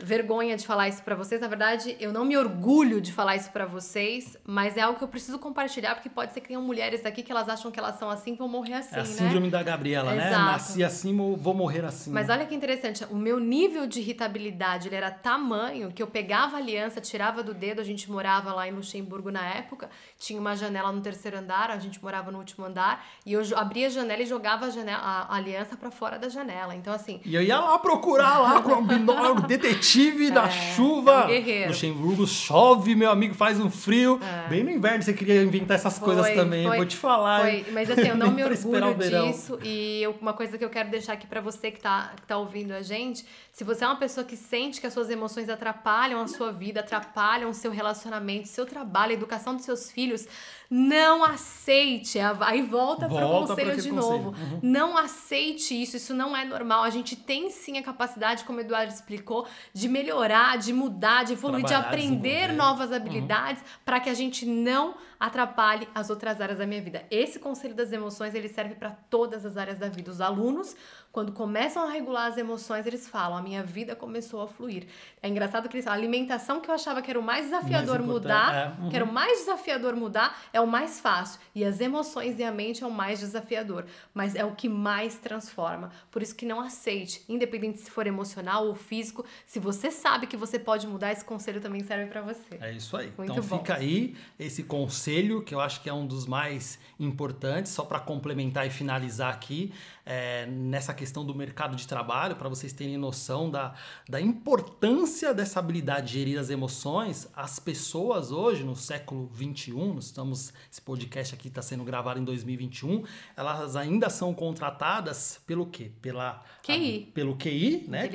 [0.00, 1.40] vergonha de falar isso para vocês.
[1.40, 5.04] Na verdade, eu não me orgulho de falar isso para vocês, mas é algo que
[5.04, 7.98] eu preciso compartilhar, porque pode ser que tenham mulheres aqui que elas acham que elas
[7.98, 9.08] são assim e vão morrer assim, é a né?
[9.08, 10.28] síndrome da Gabriela, né?
[10.28, 10.44] Exato.
[10.44, 10.52] né?
[10.52, 12.12] Nasci assim, vou morrer assim.
[12.12, 16.56] Mas olha que interessante, o meu nível de irritabilidade, ele era tamanho que eu pegava
[16.56, 20.54] a aliança, tirava do dedo, a gente morava lá em Luxemburgo na época, tinha uma
[20.54, 24.22] janela no terceiro andar, a gente morava no último andar, e eu abria a janela
[24.22, 26.76] e jogava a, janela, a aliança para fora da janela.
[26.76, 27.20] Então, assim...
[27.24, 31.26] E eu ia lá procurar lá com o detetive detetive é, da chuva.
[31.30, 34.20] É um Luxemburgo chove, meu amigo, faz um frio.
[34.22, 34.48] É.
[34.48, 36.66] Bem no inverno você queria inventar essas foi, coisas também.
[36.66, 37.40] Foi, vou te falar.
[37.40, 37.64] Foi.
[37.72, 39.58] Mas assim, eu não me orgulho disso.
[39.62, 42.36] E eu, uma coisa que eu quero deixar aqui para você que tá, que tá
[42.36, 43.24] ouvindo a gente:
[43.58, 46.78] se você é uma pessoa que sente que as suas emoções atrapalham a sua vida,
[46.78, 50.28] atrapalham o seu relacionamento, seu trabalho, a educação dos seus filhos,
[50.70, 52.20] não aceite.
[52.20, 54.28] Aí volta, para o conselho de novo.
[54.28, 54.60] Uhum.
[54.62, 56.84] Não aceite isso, isso não é normal.
[56.84, 59.44] A gente tem sim a capacidade, como o Eduardo explicou,
[59.74, 62.96] de melhorar, de mudar, de evoluir, Trabalhar, de aprender novas uhum.
[62.96, 63.68] habilidades uhum.
[63.84, 67.04] para que a gente não atrapalhe as outras áreas da minha vida.
[67.10, 70.10] Esse conselho das emoções, ele serve para todas as áreas da vida.
[70.10, 70.76] Os alunos,
[71.10, 74.86] quando começam a regular as emoções, eles falam: "A minha vida começou a fluir".
[75.22, 77.98] É engraçado que eles falam, a alimentação que eu achava que era o mais desafiador
[77.98, 78.88] mais mudar, é, uhum.
[78.88, 81.40] que era o mais desafiador mudar, é o mais fácil.
[81.54, 85.16] E as emoções e a mente é o mais desafiador, mas é o que mais
[85.16, 85.90] transforma.
[86.10, 90.36] Por isso que não aceite, independente se for emocional ou físico, se você sabe que
[90.36, 92.58] você pode mudar, esse conselho também serve para você.
[92.60, 93.12] É isso aí.
[93.16, 93.58] Muito então bom.
[93.58, 95.07] fica aí esse conselho
[95.44, 99.72] que eu acho que é um dos mais importantes, só para complementar e finalizar aqui,
[100.04, 103.74] é, nessa questão do mercado de trabalho, para vocês terem noção da,
[104.08, 107.28] da importância dessa habilidade de gerir as emoções.
[107.34, 113.04] As pessoas hoje, no século 21, estamos, esse podcast aqui está sendo gravado em 2021,
[113.36, 115.90] elas ainda são contratadas pelo quê?
[116.02, 117.08] Pela QI.
[117.10, 118.08] A, pelo QI, né?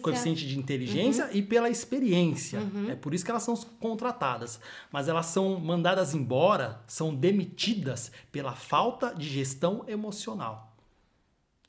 [0.00, 1.30] Coeficiente de inteligência uhum.
[1.32, 2.60] e pela experiência.
[2.60, 2.90] Uhum.
[2.90, 4.60] É por isso que elas são contratadas.
[4.92, 10.69] Mas elas são mandadas embora, são demitidas pela falta de gestão emocional.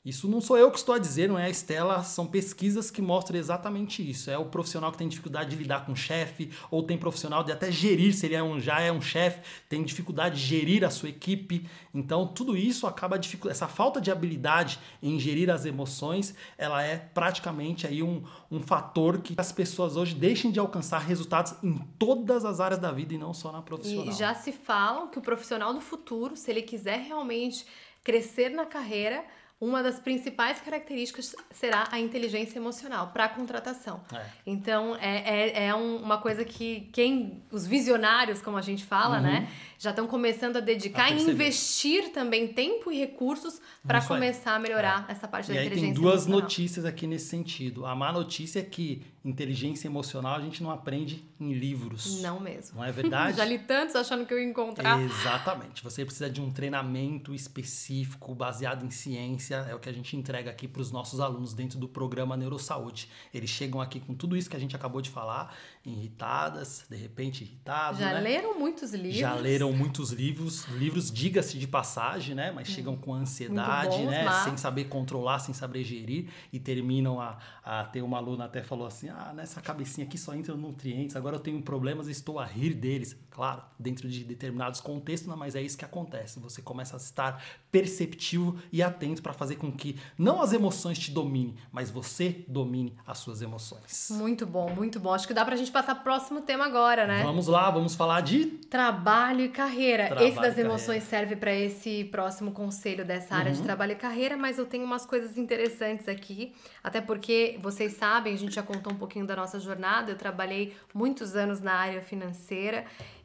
[0.04, 3.00] Isso não sou eu que estou a dizer, não é a Estela, são pesquisas que
[3.00, 4.32] mostram exatamente isso.
[4.32, 7.52] É o profissional que tem dificuldade de lidar com o chefe, ou tem profissional de
[7.52, 10.90] até gerir, se ele é um, já é um chefe, tem dificuldade de gerir a
[10.90, 11.68] sua equipe.
[11.94, 17.86] Então, tudo isso acaba essa falta de habilidade em gerir as emoções, ela é praticamente
[17.86, 22.58] aí um, um fator que as pessoas hoje deixem de alcançar resultados em todas as
[22.58, 24.12] áreas da vida e não só na profissional.
[24.12, 27.64] E já se falam que o profissional do futuro, se ele quiser realmente
[28.02, 29.24] crescer na carreira,
[29.62, 34.00] uma das principais características será a inteligência emocional para a contratação.
[34.12, 34.24] É.
[34.44, 39.18] Então, é, é, é um, uma coisa que quem os visionários, como a gente fala,
[39.18, 39.22] uhum.
[39.22, 39.48] né,
[39.82, 45.06] já estão começando a dedicar e investir também tempo e recursos para começar a melhorar
[45.08, 45.12] é.
[45.12, 45.94] essa parte da e inteligência emocional.
[45.94, 46.40] tem duas emocional.
[46.42, 47.84] notícias aqui nesse sentido.
[47.84, 52.20] A má notícia é que inteligência emocional a gente não aprende em livros.
[52.22, 52.76] Não mesmo.
[52.76, 53.36] Não é verdade?
[53.38, 55.00] Já li tantos achando que eu ia encontrar.
[55.00, 55.82] Exatamente.
[55.82, 59.66] Você precisa de um treinamento específico, baseado em ciência.
[59.68, 63.08] É o que a gente entrega aqui para os nossos alunos dentro do programa Neurosaúde.
[63.34, 67.42] Eles chegam aqui com tudo isso que a gente acabou de falar, irritadas, de repente
[67.42, 67.98] irritados.
[67.98, 68.20] Já né?
[68.20, 69.18] leram muitos livros.
[69.18, 70.66] Já leram muitos livros.
[70.68, 72.50] Livros, diga-se de passagem, né?
[72.50, 74.24] Mas chegam com ansiedade, bons, né?
[74.24, 74.44] Mas...
[74.44, 76.28] Sem saber controlar, sem saber gerir.
[76.52, 80.34] E terminam a, a ter uma aluna até falou assim: ah, nessa cabecinha aqui só
[80.34, 83.16] entram nutrientes, agora eu tenho problemas e estou a rir deles.
[83.32, 86.38] Claro, dentro de determinados contextos, mas é isso que acontece.
[86.40, 91.10] Você começa a estar perceptivo e atento para fazer com que não as emoções te
[91.10, 94.08] dominem, mas você domine as suas emoções.
[94.10, 95.14] Muito bom, muito bom.
[95.14, 97.22] Acho que dá pra gente passar pro próximo tema agora, né?
[97.22, 100.08] Vamos lá, vamos falar de trabalho e carreira.
[100.08, 103.56] Trabalho esse das emoções serve para esse próximo conselho dessa área uhum.
[103.56, 108.34] de trabalho e carreira, mas eu tenho umas coisas interessantes aqui, até porque vocês sabem,
[108.34, 110.12] a gente já contou um pouquinho da nossa jornada.
[110.12, 112.84] Eu trabalhei muitos anos na área financeira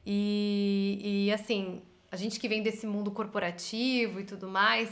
[0.10, 4.90] e, e assim, a gente que vem desse mundo corporativo e tudo mais,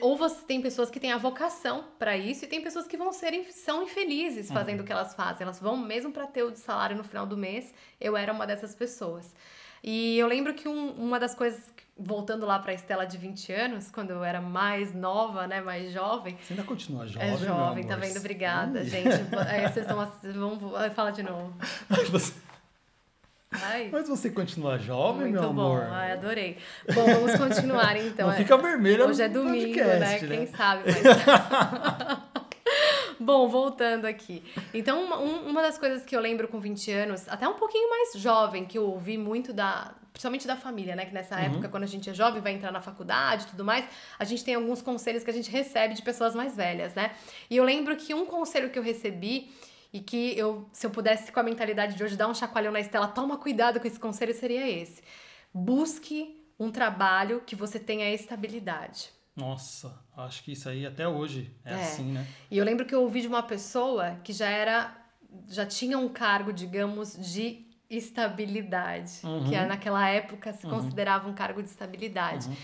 [0.00, 3.12] ou você tem pessoas que têm a vocação para isso e tem pessoas que vão
[3.12, 4.84] ser são infelizes fazendo uhum.
[4.84, 5.42] o que elas fazem.
[5.42, 7.74] Elas vão mesmo para ter o salário no final do mês.
[8.00, 9.34] Eu era uma dessas pessoas.
[9.82, 13.52] E eu lembro que um, uma das coisas, voltando lá para a Estela de 20
[13.52, 16.38] anos, quando eu era mais nova, né, mais jovem.
[16.40, 17.28] Você ainda continua jovem?
[17.28, 18.18] É jovem, tá vendo?
[18.18, 18.86] Obrigada, Ui.
[18.86, 19.08] gente.
[19.48, 19.96] Aí vocês estão.
[20.32, 21.52] Vamos falar de novo.
[22.10, 22.32] Você...
[23.62, 23.88] Ai.
[23.92, 25.78] Mas você continua jovem, Muito meu amor.
[25.78, 26.58] Muito bom, Ai, adorei.
[26.92, 28.28] Bom, vamos continuar então.
[28.28, 30.28] Não fica vermelho Hoje é domingo, podcast, né?
[30.28, 30.36] né?
[30.36, 32.24] Quem sabe, mas...
[33.20, 34.42] Bom, voltando aqui.
[34.72, 38.12] Então, uma, uma das coisas que eu lembro com 20 anos, até um pouquinho mais
[38.14, 39.94] jovem, que eu ouvi muito da.
[40.12, 41.06] Principalmente da família, né?
[41.06, 41.42] Que nessa uhum.
[41.42, 43.84] época, quando a gente é jovem, vai entrar na faculdade e tudo mais,
[44.16, 47.10] a gente tem alguns conselhos que a gente recebe de pessoas mais velhas, né?
[47.50, 49.50] E eu lembro que um conselho que eu recebi
[49.94, 52.80] e que eu, se eu pudesse com a mentalidade de hoje dar um chacoalhão na
[52.80, 55.00] Estela, toma cuidado com esse conselho, seria esse.
[55.54, 59.10] Busque um trabalho que você tenha estabilidade.
[59.36, 62.26] Nossa, acho que isso aí até hoje é, é, assim, né?
[62.50, 64.92] E eu lembro que eu ouvi de uma pessoa que já era,
[65.48, 69.44] já tinha um cargo, digamos, de estabilidade, uhum.
[69.44, 70.72] que naquela época se uhum.
[70.72, 72.48] considerava um cargo de estabilidade.
[72.48, 72.56] Uhum.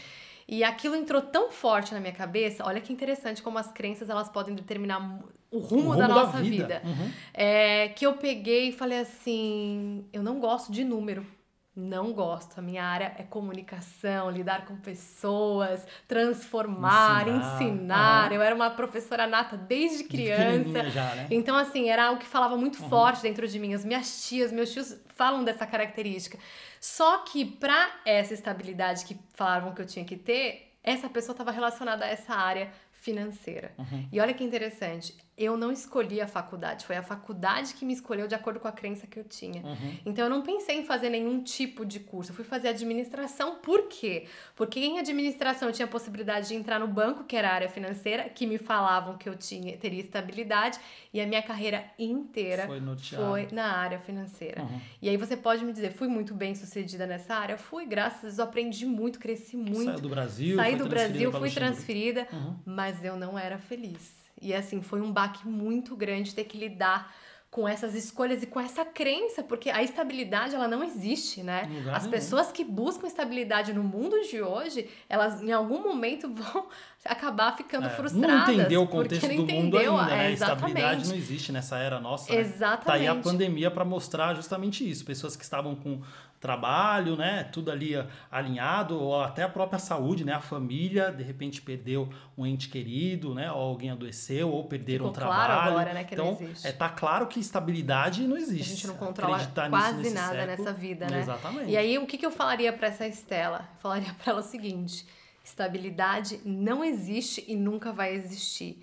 [0.50, 2.64] E aquilo entrou tão forte na minha cabeça.
[2.66, 6.38] Olha que interessante como as crenças elas podem determinar o rumo, o rumo da nossa
[6.38, 6.80] da vida.
[6.80, 6.82] vida.
[6.84, 7.10] Uhum.
[7.32, 11.24] É, que eu peguei e falei assim: eu não gosto de número.
[11.74, 12.58] Não gosto.
[12.58, 17.62] A minha área é comunicação, lidar com pessoas, transformar, ensinar.
[17.62, 18.30] ensinar.
[18.30, 18.36] Uhum.
[18.36, 20.82] Eu era uma professora nata desde criança.
[20.82, 21.28] De já, né?
[21.30, 22.88] Então, assim, era algo que falava muito uhum.
[22.88, 23.72] forte dentro de mim.
[23.72, 26.38] As minhas tias, meus tios falam dessa característica.
[26.80, 31.50] Só que para essa estabilidade que falavam que eu tinha que ter, essa pessoa estava
[31.50, 33.72] relacionada a essa área financeira.
[33.78, 34.08] Uhum.
[34.12, 38.28] E olha que interessante, eu não escolhi a faculdade, foi a faculdade que me escolheu
[38.28, 39.62] de acordo com a crença que eu tinha.
[39.62, 39.96] Uhum.
[40.04, 43.88] Então eu não pensei em fazer nenhum tipo de curso, eu fui fazer administração, por
[43.88, 44.26] quê?
[44.54, 47.68] Porque em administração eu tinha a possibilidade de entrar no banco, que era a área
[47.70, 50.78] financeira, que me falavam que eu tinha teria estabilidade,
[51.12, 52.80] e a minha carreira inteira foi,
[53.16, 54.62] foi na área financeira.
[54.62, 54.80] Uhum.
[55.00, 57.56] E aí você pode me dizer, fui muito bem sucedida nessa área?
[57.56, 59.84] Fui, graças a Deus, eu aprendi muito, cresci muito.
[59.84, 62.56] Saiu do Brasil, Saí do Brasil, fui transferida, uhum.
[62.66, 64.20] mas eu não era feliz.
[64.40, 67.12] E assim, foi um baque muito grande ter que lidar
[67.50, 71.62] com essas escolhas e com essa crença, porque a estabilidade ela não existe, né?
[71.92, 72.10] As nenhum.
[72.12, 76.68] pessoas que buscam estabilidade no mundo de hoje, elas em algum momento vão
[77.04, 78.46] acabar ficando é, frustradas.
[78.46, 80.30] Não entendeu o contexto do mundo ainda, né?
[80.30, 82.32] É, estabilidade não existe nessa era nossa.
[82.32, 82.78] Exatamente.
[82.78, 82.84] Né?
[82.84, 85.04] Tá aí a pandemia para mostrar justamente isso.
[85.04, 86.00] Pessoas que estavam com
[86.40, 87.44] trabalho, né?
[87.44, 87.92] Tudo ali
[88.30, 90.32] alinhado, ou até a própria saúde, né?
[90.32, 93.52] A família, de repente, perdeu um ente querido, né?
[93.52, 95.52] Ou alguém adoeceu, ou perderam o trabalho.
[95.52, 96.04] Claro agora, né?
[96.04, 96.66] Que então, não existe.
[96.66, 98.72] É, tá claro que estabilidade não existe.
[98.72, 101.20] A gente não controla quase nada século, nessa vida, né?
[101.20, 101.70] Exatamente.
[101.70, 103.68] E aí, o que, que eu falaria para essa Estela?
[103.74, 105.06] Eu falaria para ela o seguinte:
[105.44, 108.82] estabilidade não existe e nunca vai existir.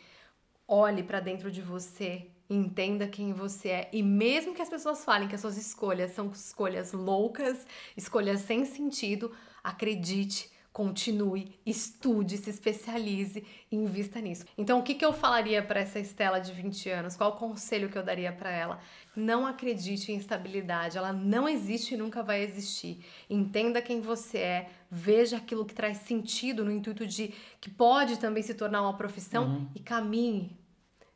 [0.67, 3.89] Olhe para dentro de você, Entenda quem você é.
[3.91, 8.63] E mesmo que as pessoas falem que as suas escolhas são escolhas loucas, escolhas sem
[8.63, 9.31] sentido,
[9.63, 14.45] acredite, continue, estude, se especialize e invista nisso.
[14.55, 17.17] Então, o que, que eu falaria para essa Estela de 20 anos?
[17.17, 18.79] Qual o conselho que eu daria para ela?
[19.15, 23.03] Não acredite em instabilidade, ela não existe e nunca vai existir.
[23.27, 28.43] Entenda quem você é, veja aquilo que traz sentido no intuito de que pode também
[28.43, 29.67] se tornar uma profissão uhum.
[29.75, 30.55] e caminhe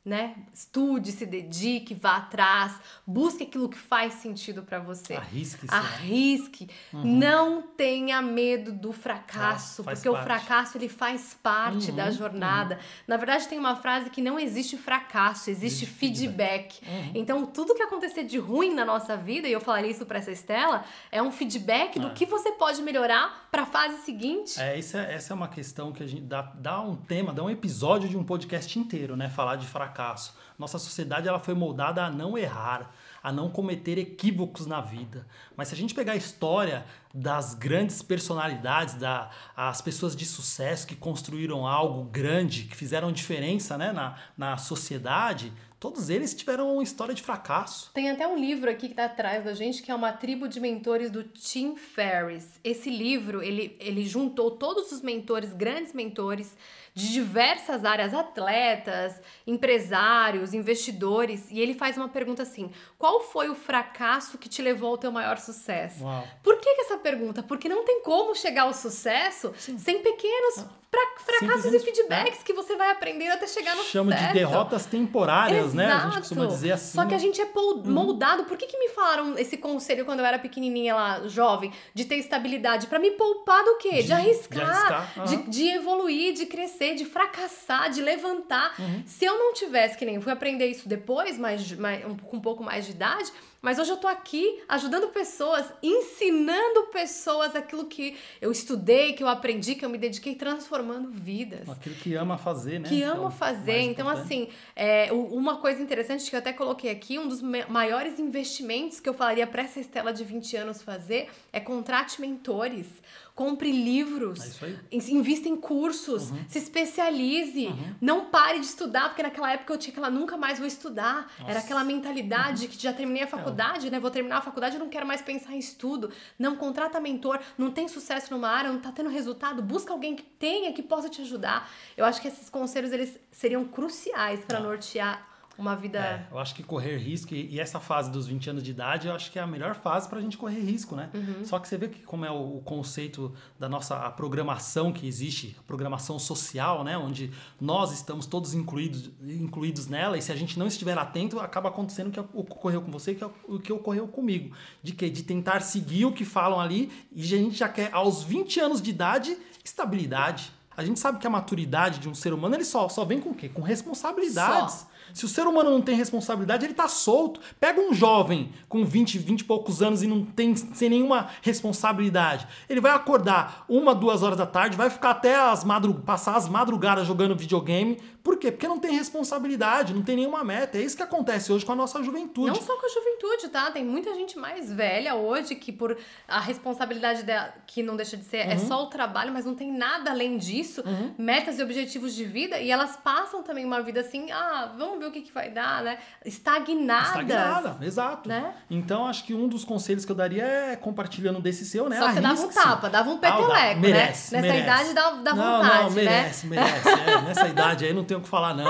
[0.04, 0.36] né?
[0.52, 5.14] Estude, se dedique, vá atrás, busque aquilo que faz sentido para você.
[5.14, 5.68] Arrisque.
[5.70, 6.70] Arrisque.
[6.92, 7.20] Uhum.
[7.20, 10.22] Não tenha medo do fracasso, porque parte.
[10.22, 11.96] o fracasso ele faz parte uhum.
[11.96, 12.76] da jornada.
[12.76, 12.82] Uhum.
[13.10, 16.74] Na verdade, tem uma frase que não existe fracasso, existe, existe feedback.
[16.74, 16.82] feedback.
[16.88, 17.12] Uhum.
[17.14, 20.32] Então, tudo que acontecer de ruim na nossa vida, e eu falaria isso para essa
[20.32, 22.10] Estela, é um feedback do é.
[22.12, 24.60] que você pode melhorar para a fase seguinte.
[24.60, 27.50] É, essa, essa é uma questão que a gente dá, dá um tema, dá um
[27.52, 29.30] episódio de um podcast inteiro, né?
[29.30, 30.34] Falar de fracasso fracasso.
[30.58, 35.27] Nossa sociedade ela foi moldada a não errar, a não cometer equívocos na vida.
[35.56, 40.88] Mas se a gente pegar a história das grandes personalidades, da, as pessoas de sucesso
[40.88, 45.51] que construíram algo grande, que fizeram diferença né, na, na sociedade,
[45.82, 47.89] todos eles tiveram uma história de fracasso.
[47.91, 50.60] Tem até um livro aqui que está atrás da gente, que é uma tribo de
[50.60, 52.60] mentores do Tim Ferriss.
[52.63, 56.56] Esse livro, ele, ele juntou todos os mentores, grandes mentores,
[56.94, 63.56] de diversas áreas, atletas, empresários, investidores, e ele faz uma pergunta assim: qual foi o
[63.56, 66.04] fracasso que te levou ao teu maior sucesso?
[66.04, 66.28] Uau.
[66.44, 67.41] Por que, que essa pergunta?
[67.41, 69.80] Porque não tem como chegar ao sucesso Sim.
[69.80, 74.27] sem pequenos ah fracassos e feedbacks que você vai aprendendo até chegar no Chamo sucesso.
[74.27, 75.77] de derrotas temporárias, Exato.
[75.77, 75.91] né?
[75.91, 76.95] A gente costuma dizer assim.
[76.95, 77.84] Só que a gente é uhum.
[77.86, 78.41] moldado.
[78.41, 78.47] Uhum.
[78.47, 82.15] Por que, que me falaram esse conselho quando eu era pequenininha lá, jovem, de ter
[82.15, 82.88] estabilidade?
[82.88, 84.01] para me poupar do quê?
[84.01, 85.13] De, de arriscar, de, arriscar.
[85.17, 85.25] Uhum.
[85.25, 88.73] de, de, evoluir, de crescer, de fracassar, de levantar.
[88.80, 89.04] Uhum.
[89.06, 92.63] Se eu não tivesse, que nem fui aprender isso depois, mas, mas com um pouco
[92.63, 98.52] mais de idade, mas hoje eu tô aqui ajudando pessoas, ensinando pessoas aquilo que eu
[98.52, 101.69] estudei, que eu aprendi, que eu me dediquei, transformando vidas.
[101.69, 102.89] Aquilo que ama fazer, né?
[102.89, 103.82] Que ama é fazer.
[103.82, 109.00] Então, assim, é, uma coisa interessante que eu até coloquei aqui, um dos maiores investimentos
[109.00, 112.88] que eu falaria para essa Estela de 20 anos fazer é contrate mentores
[113.36, 116.46] compre livros, é invista em cursos, uhum.
[116.48, 117.96] se especialize, uhum.
[118.00, 121.32] não pare de estudar, porque naquela época eu tinha aquela nunca mais vou estudar.
[121.39, 121.52] Nossa.
[121.52, 122.72] Era aquela mentalidade uhum.
[122.72, 123.89] que já terminei a faculdade, é.
[123.89, 124.00] né?
[124.00, 126.12] Vou terminar a faculdade, eu não quero mais pensar em estudo.
[126.38, 130.24] Não contrata mentor, não tem sucesso numa área, não tá tendo resultado, busca alguém que
[130.24, 131.70] tenha, que possa te ajudar.
[131.96, 136.00] Eu acho que esses conselhos eles seriam cruciais para nortear uma vida.
[136.00, 139.14] É, eu acho que correr risco, e, essa fase dos 20 anos de idade, eu
[139.14, 141.10] acho que é a melhor fase para a gente correr risco, né?
[141.14, 141.46] Uhum.
[141.46, 145.08] Só que você vê que como é o, o, conceito da nossa a programação que
[145.08, 146.98] existe, a programação social, né?
[146.98, 151.70] Onde nós estamos todos incluídos, incluídos nela, e se a gente não estiver atento, acaba
[151.70, 154.56] acontecendo o que ocorreu com você, que é o que ocorreu comigo.
[154.82, 155.10] De que?
[155.10, 158.82] De tentar seguir o que falam ali, e a gente já quer, aos 20 anos
[158.82, 160.52] de idade, estabilidade.
[160.76, 163.32] A gente sabe que a maturidade de um ser humano ele só, só vem com
[163.32, 163.50] o quê?
[163.50, 164.74] Com responsabilidades.
[164.76, 164.90] Só.
[165.13, 167.39] Se o ser humano não tem responsabilidade, ele tá solto.
[167.60, 172.47] Pega um jovem com 20, 20 e poucos anos e não tem sem nenhuma responsabilidade.
[172.69, 176.47] Ele vai acordar uma, duas horas da tarde, vai ficar até as madrug passar as
[176.47, 177.97] madrugadas jogando videogame.
[178.23, 178.51] Por quê?
[178.51, 180.77] Porque não tem responsabilidade, não tem nenhuma meta.
[180.77, 182.47] É isso que acontece hoje com a nossa juventude.
[182.47, 183.71] Não só com a juventude, tá?
[183.71, 188.23] Tem muita gente mais velha hoje que por a responsabilidade dela, que não deixa de
[188.23, 188.51] ser, é uhum.
[188.51, 191.15] é só o trabalho, mas não tem nada além disso, uhum.
[191.17, 195.05] metas e objetivos de vida, e elas passam também uma vida assim, ah, vamos ver
[195.05, 195.97] o que, que vai dar, né?
[196.24, 197.07] Estagnada.
[197.07, 198.30] Estagnada, exato.
[198.30, 198.53] Né?
[198.69, 201.97] Então, acho que um dos conselhos que eu daria é compartilhando desse seu, né?
[201.97, 204.41] Só que dava um tapa, dava um peteleco, ah, merece, né?
[204.41, 204.63] Nessa merece.
[204.63, 206.55] idade dá, dá não, vontade, não, merece, né?
[206.61, 206.89] merece.
[206.89, 208.66] É, nessa idade aí não tem o que falar, não.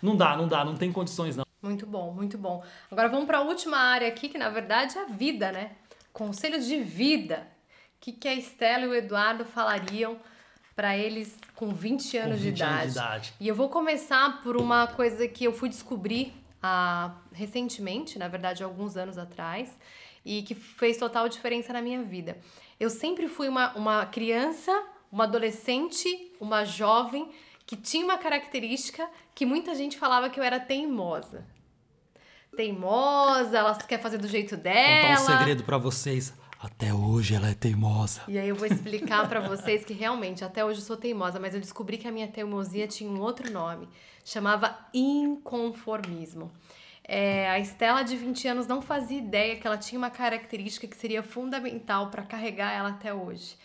[0.00, 1.44] Não dá, não dá, não tem condições, não.
[1.60, 2.64] Muito bom, muito bom.
[2.90, 5.72] Agora vamos para a última área aqui, que na verdade é a vida, né?
[6.12, 7.46] Conselhos de vida.
[7.96, 10.18] O que, que a Estela e o Eduardo falariam
[10.74, 12.72] para eles com 20 anos, com 20 de, idade.
[12.72, 13.34] anos de idade?
[13.40, 16.32] E eu vou começar por uma coisa que eu fui descobrir
[16.62, 19.76] ah, recentemente, na verdade, alguns anos atrás,
[20.24, 22.38] e que fez total diferença na minha vida.
[22.78, 24.72] Eu sempre fui uma, uma criança,
[25.10, 27.28] uma adolescente, uma jovem
[27.68, 31.44] que tinha uma característica que muita gente falava que eu era teimosa.
[32.56, 35.08] Teimosa, ela quer fazer do jeito dela.
[35.08, 36.32] Vou contar um segredo para vocês.
[36.58, 38.22] Até hoje ela é teimosa.
[38.26, 41.52] E aí eu vou explicar para vocês que realmente até hoje eu sou teimosa, mas
[41.52, 43.86] eu descobri que a minha teimosia tinha um outro nome,
[44.24, 46.50] chamava inconformismo.
[47.04, 50.96] É, a Estela de 20 anos não fazia ideia que ela tinha uma característica que
[50.96, 53.58] seria fundamental para carregar ela até hoje.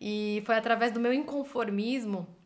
[0.00, 2.37] E foi através do meu inconformismo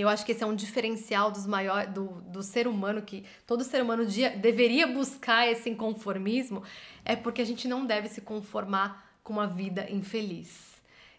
[0.00, 3.64] eu acho que esse é um diferencial dos maiores do, do ser humano que todo
[3.64, 6.62] ser humano dia, deveria buscar esse inconformismo
[7.04, 10.67] é porque a gente não deve se conformar com uma vida infeliz.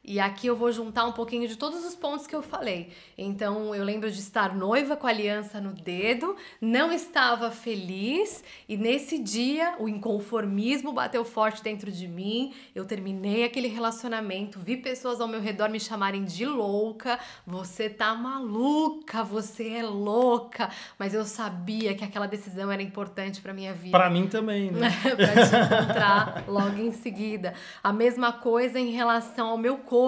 [0.10, 2.89] E aqui eu vou juntar um pouquinho de todos os pontos que eu falei.
[3.16, 8.76] Então, eu lembro de estar noiva com a aliança no dedo, não estava feliz e
[8.76, 12.51] nesse dia o inconformismo bateu forte dentro de mim.
[12.74, 17.20] Eu terminei aquele relacionamento, vi pessoas ao meu redor me chamarem de louca.
[17.45, 20.72] Você tá maluca, você é louca.
[20.97, 23.95] Mas eu sabia que aquela decisão era importante para minha vida.
[23.95, 24.89] Para mim também, né?
[25.05, 27.53] para te encontrar logo em seguida.
[27.84, 29.99] A mesma coisa em relação ao meu corpo.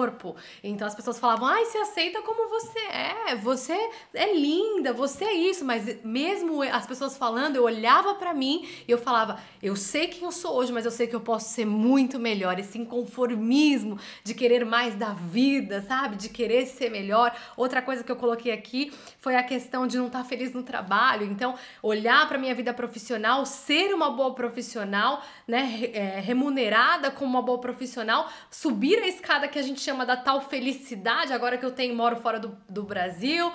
[0.62, 3.76] Então as pessoas falavam: ai, se aceita como você é, você
[4.14, 5.64] é linda, você é isso.
[5.64, 10.24] Mas mesmo as pessoas falando, eu olhava para mim e eu falava: eu sei quem
[10.24, 12.58] eu sou hoje, mas eu sei que eu posso ser muito melhor.
[12.58, 16.16] Esse inconformismo de querer mais da vida, sabe?
[16.16, 17.34] De querer ser melhor.
[17.56, 20.62] Outra coisa que eu coloquei aqui foi a questão de não estar tá feliz no
[20.62, 21.26] trabalho.
[21.26, 25.90] Então, olhar para minha vida profissional, ser uma boa profissional, né?
[25.92, 30.40] É, remunerada como uma boa profissional, subir a escada que a gente chama da tal
[30.40, 33.52] felicidade, agora que eu tenho moro fora do, do Brasil,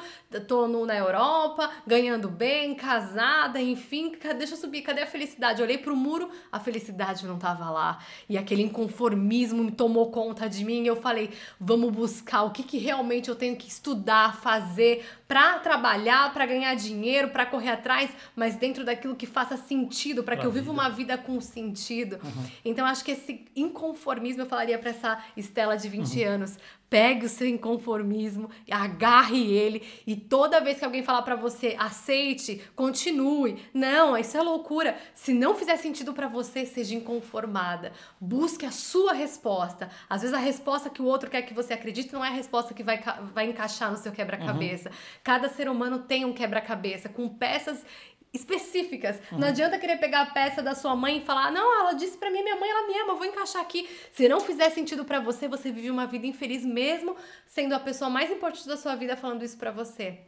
[0.48, 5.60] tô no, na Europa, ganhando bem, casada, enfim, deixa eu subir, cadê a felicidade?
[5.60, 8.00] Eu olhei pro muro, a felicidade não tava lá.
[8.28, 12.64] E aquele inconformismo me tomou conta de mim e eu falei, vamos buscar o que,
[12.64, 18.10] que realmente eu tenho que estudar, fazer para trabalhar, para ganhar dinheiro, para correr atrás,
[18.36, 22.20] mas dentro daquilo que faça sentido, para que eu viva uma vida com sentido.
[22.24, 22.46] Uhum.
[22.64, 26.28] Então acho que esse inconformismo eu falaria para essa Estela de 20 uhum.
[26.34, 26.58] anos,
[26.90, 32.62] Pegue o seu inconformismo, agarre ele e toda vez que alguém falar para você, aceite,
[32.78, 33.62] continue.
[33.74, 34.98] Não, isso é loucura.
[35.14, 37.92] Se não fizer sentido para você, seja inconformada.
[38.22, 39.90] Busque a sua resposta.
[40.10, 42.74] Às vezes a resposta que o outro quer que você acredite não é a resposta
[42.74, 43.04] que vai,
[43.34, 44.88] vai encaixar no seu quebra-cabeça.
[44.88, 44.96] Uhum.
[45.26, 47.86] Cada ser humano tem um quebra-cabeça com peças
[48.34, 49.20] específicas.
[49.32, 49.40] Uhum.
[49.40, 52.30] Não adianta querer pegar a peça da sua mãe e falar: "Não, ela disse para
[52.30, 53.90] mim, minha mãe ela me ama, eu vou encaixar aqui".
[54.12, 57.16] Se não fizer sentido para você, você vive uma vida infeliz mesmo
[57.46, 60.20] sendo a pessoa mais importante da sua vida falando isso para você.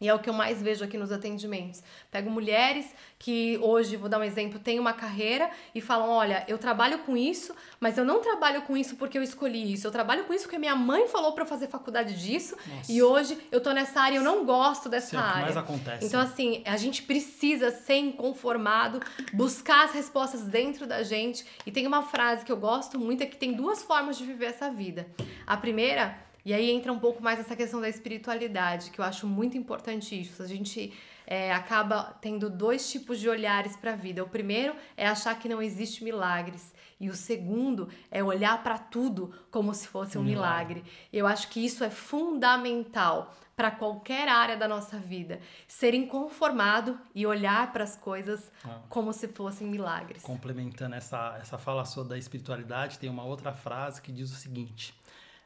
[0.00, 1.82] E é o que eu mais vejo aqui nos atendimentos.
[2.10, 2.86] Pego mulheres
[3.18, 7.16] que hoje, vou dar um exemplo, têm uma carreira e falam: olha, eu trabalho com
[7.16, 9.86] isso, mas eu não trabalho com isso porque eu escolhi isso.
[9.86, 12.90] Eu trabalho com isso porque minha mãe falou para eu fazer faculdade disso Nossa.
[12.90, 15.32] e hoje eu tô nessa área e eu não gosto dessa é área.
[15.34, 16.06] que mais acontece.
[16.06, 19.00] Então, assim, a gente precisa ser inconformado,
[19.34, 21.44] buscar as respostas dentro da gente.
[21.66, 24.46] E tem uma frase que eu gosto muito: é que tem duas formas de viver
[24.46, 25.06] essa vida.
[25.46, 29.26] A primeira e aí entra um pouco mais essa questão da espiritualidade, que eu acho
[29.26, 30.42] muito importante isso.
[30.42, 30.92] A gente
[31.26, 34.22] é, acaba tendo dois tipos de olhares para a vida.
[34.24, 36.74] O primeiro é achar que não existe milagres.
[36.98, 40.80] E o segundo é olhar para tudo como se fosse um, milagre.
[40.80, 40.92] milagre.
[41.12, 45.38] Eu acho que isso é fundamental para qualquer área da nossa vida.
[45.68, 48.80] Ser inconformado e olhar para as coisas ah.
[48.88, 50.22] como se fossem milagres.
[50.22, 54.98] Complementando essa, essa fala sua da espiritualidade, tem uma outra frase que diz o seguinte: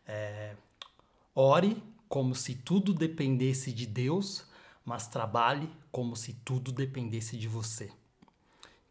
[0.06, 0.54] é,
[1.34, 4.46] Ore como se tudo dependesse de Deus,
[4.84, 7.90] mas trabalhe como se tudo dependesse de você.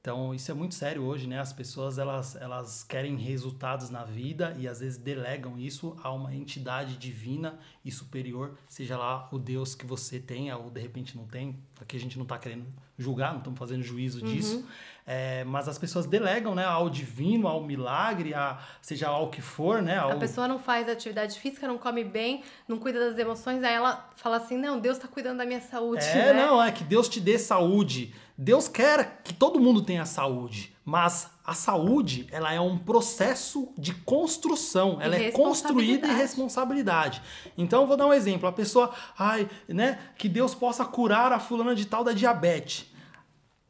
[0.04, 1.40] Então, isso é muito sério hoje, né?
[1.40, 6.36] As pessoas, elas, elas querem resultados na vida e às vezes delegam isso a uma
[6.36, 11.26] entidade divina e superior, seja lá o Deus que você tenha ou de repente não
[11.26, 11.58] tem.
[11.80, 12.66] Aqui a gente não está querendo
[12.98, 14.34] julgar, não estamos fazendo juízo uhum.
[14.34, 14.68] disso.
[15.08, 19.42] É, mas as pessoas delegam né, ao divino, ao milagre, a, seja lá o que
[19.42, 20.00] for, né?
[20.00, 20.12] Ao...
[20.12, 24.10] A pessoa não faz atividade física, não come bem, não cuida das emoções, aí ela
[24.18, 26.04] fala assim, não, Deus está cuidando da minha saúde.
[26.04, 26.46] É, né?
[26.46, 28.14] não, é que Deus te dê saúde
[28.44, 33.94] Deus quer que todo mundo tenha saúde, mas a saúde ela é um processo de
[33.94, 37.22] construção, ela é construída em responsabilidade.
[37.58, 41.40] Então eu vou dar um exemplo, a pessoa, ai, né, que Deus possa curar a
[41.40, 42.92] fulana de tal da diabetes.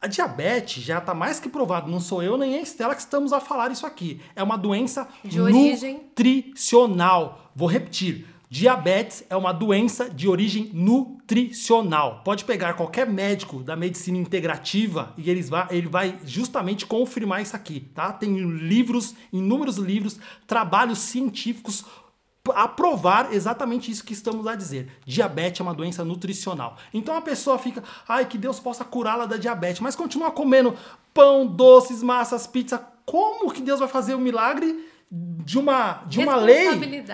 [0.02, 3.32] A diabetes já está mais que provado, não sou eu nem a Estela que estamos
[3.32, 4.20] a falar isso aqui.
[4.36, 7.52] É uma doença de origem nutricional.
[7.56, 8.28] Vou repetir.
[8.54, 12.22] Diabetes é uma doença de origem nutricional.
[12.24, 17.56] Pode pegar qualquer médico da medicina integrativa e eles vai, ele vai justamente confirmar isso
[17.56, 18.14] aqui, tá?
[18.14, 21.84] Tem livros, inúmeros livros, trabalhos científicos
[22.54, 25.00] a provar exatamente isso que estamos a dizer.
[25.04, 26.78] Diabetes é uma doença nutricional.
[26.94, 30.78] Então a pessoa fica, ai, que Deus possa curá-la da diabetes, mas continua comendo
[31.12, 32.88] pão, doces, massas, pizza.
[33.04, 36.70] Como que Deus vai fazer o milagre de uma, de uma lei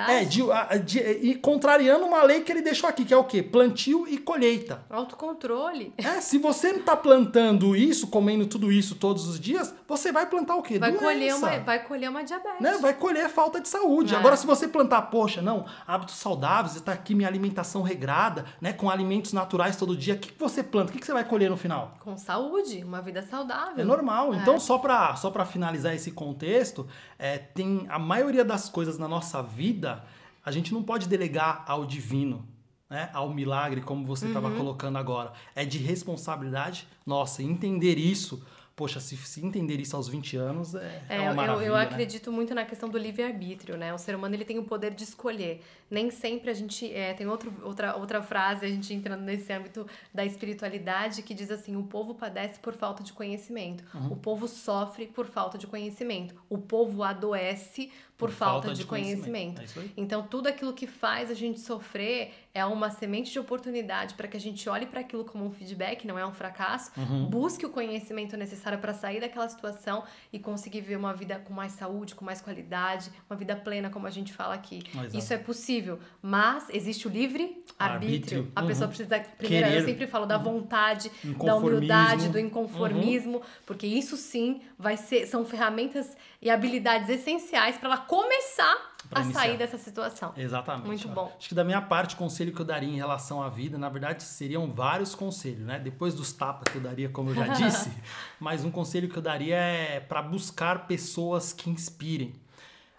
[0.07, 0.41] é, de,
[0.85, 3.43] de, e contrariando uma lei que ele deixou aqui, que é o quê?
[3.43, 4.83] Plantio e colheita.
[4.89, 5.93] Autocontrole.
[5.97, 10.25] É, se você não está plantando isso, comendo tudo isso todos os dias, você vai
[10.27, 10.79] plantar o quê?
[10.79, 12.61] Vai, colher uma, vai colher uma diabetes.
[12.61, 12.77] Né?
[12.77, 14.15] Vai colher falta de saúde.
[14.15, 14.17] É.
[14.17, 18.89] Agora, se você plantar, poxa, não, hábitos saudáveis, está aqui minha alimentação regrada, né, com
[18.89, 20.91] alimentos naturais todo dia, o que, que você planta?
[20.91, 21.97] O que, que você vai colher no final?
[21.99, 23.79] Com saúde, uma vida saudável.
[23.79, 24.33] É normal.
[24.33, 24.37] É.
[24.37, 26.87] Então, só para só finalizar esse contexto,
[27.17, 30.03] é, tem a maioria das coisas na nossa vida,
[30.45, 32.47] a gente não pode delegar ao divino,
[32.89, 33.09] né?
[33.13, 34.57] ao milagre, como você estava uhum.
[34.57, 35.33] colocando agora.
[35.55, 37.43] É de responsabilidade nossa.
[37.43, 38.43] Entender isso
[38.79, 41.77] poxa, se, se entender isso aos 20 anos é, é, é uma maravilha, eu, eu
[41.77, 41.83] né?
[41.83, 43.93] acredito muito na questão do livre-arbítrio, né?
[43.93, 45.61] O ser humano ele tem o poder de escolher.
[45.91, 46.89] Nem sempre a gente...
[46.93, 51.51] É, tem outro, outra, outra frase, a gente entrando nesse âmbito da espiritualidade, que diz
[51.51, 53.83] assim, o povo padece por falta de conhecimento.
[53.93, 54.13] Uhum.
[54.13, 56.33] O povo sofre por falta de conhecimento.
[56.49, 59.55] O povo adoece por, por falta, falta, de, de conhecimento.
[59.55, 59.91] conhecimento.
[59.97, 64.27] É então, tudo aquilo que faz a gente sofrer é uma semente de oportunidade para
[64.27, 67.27] que a gente olhe para aquilo como um feedback, não é um fracasso, uhum.
[67.27, 70.03] busque o conhecimento necessário para sair daquela situação
[70.33, 74.05] e conseguir viver uma vida com mais saúde, com mais qualidade, uma vida plena, como
[74.05, 74.83] a gente fala aqui.
[74.93, 75.17] Exato.
[75.17, 78.39] Isso é possível, mas existe o livre arbítrio.
[78.39, 78.51] arbítrio.
[78.53, 78.67] A uhum.
[78.67, 79.79] pessoa precisa, primeiro, Querer.
[79.79, 80.43] eu sempre falo da uhum.
[80.43, 83.43] vontade, da humildade, do inconformismo, uhum.
[83.65, 89.41] porque isso sim vai ser, são ferramentas e habilidades essenciais para ela começar a iniciar.
[89.41, 90.33] sair dessa situação.
[90.37, 90.87] Exatamente.
[90.87, 91.33] Muito bom.
[91.37, 93.89] Acho que da minha parte, o conselho que eu daria em relação à vida, na
[93.89, 95.79] verdade, seriam vários conselhos, né?
[95.79, 97.91] Depois dos tapas que eu daria, como eu já disse,
[98.39, 102.33] mas um conselho que eu daria é para buscar pessoas que inspirem.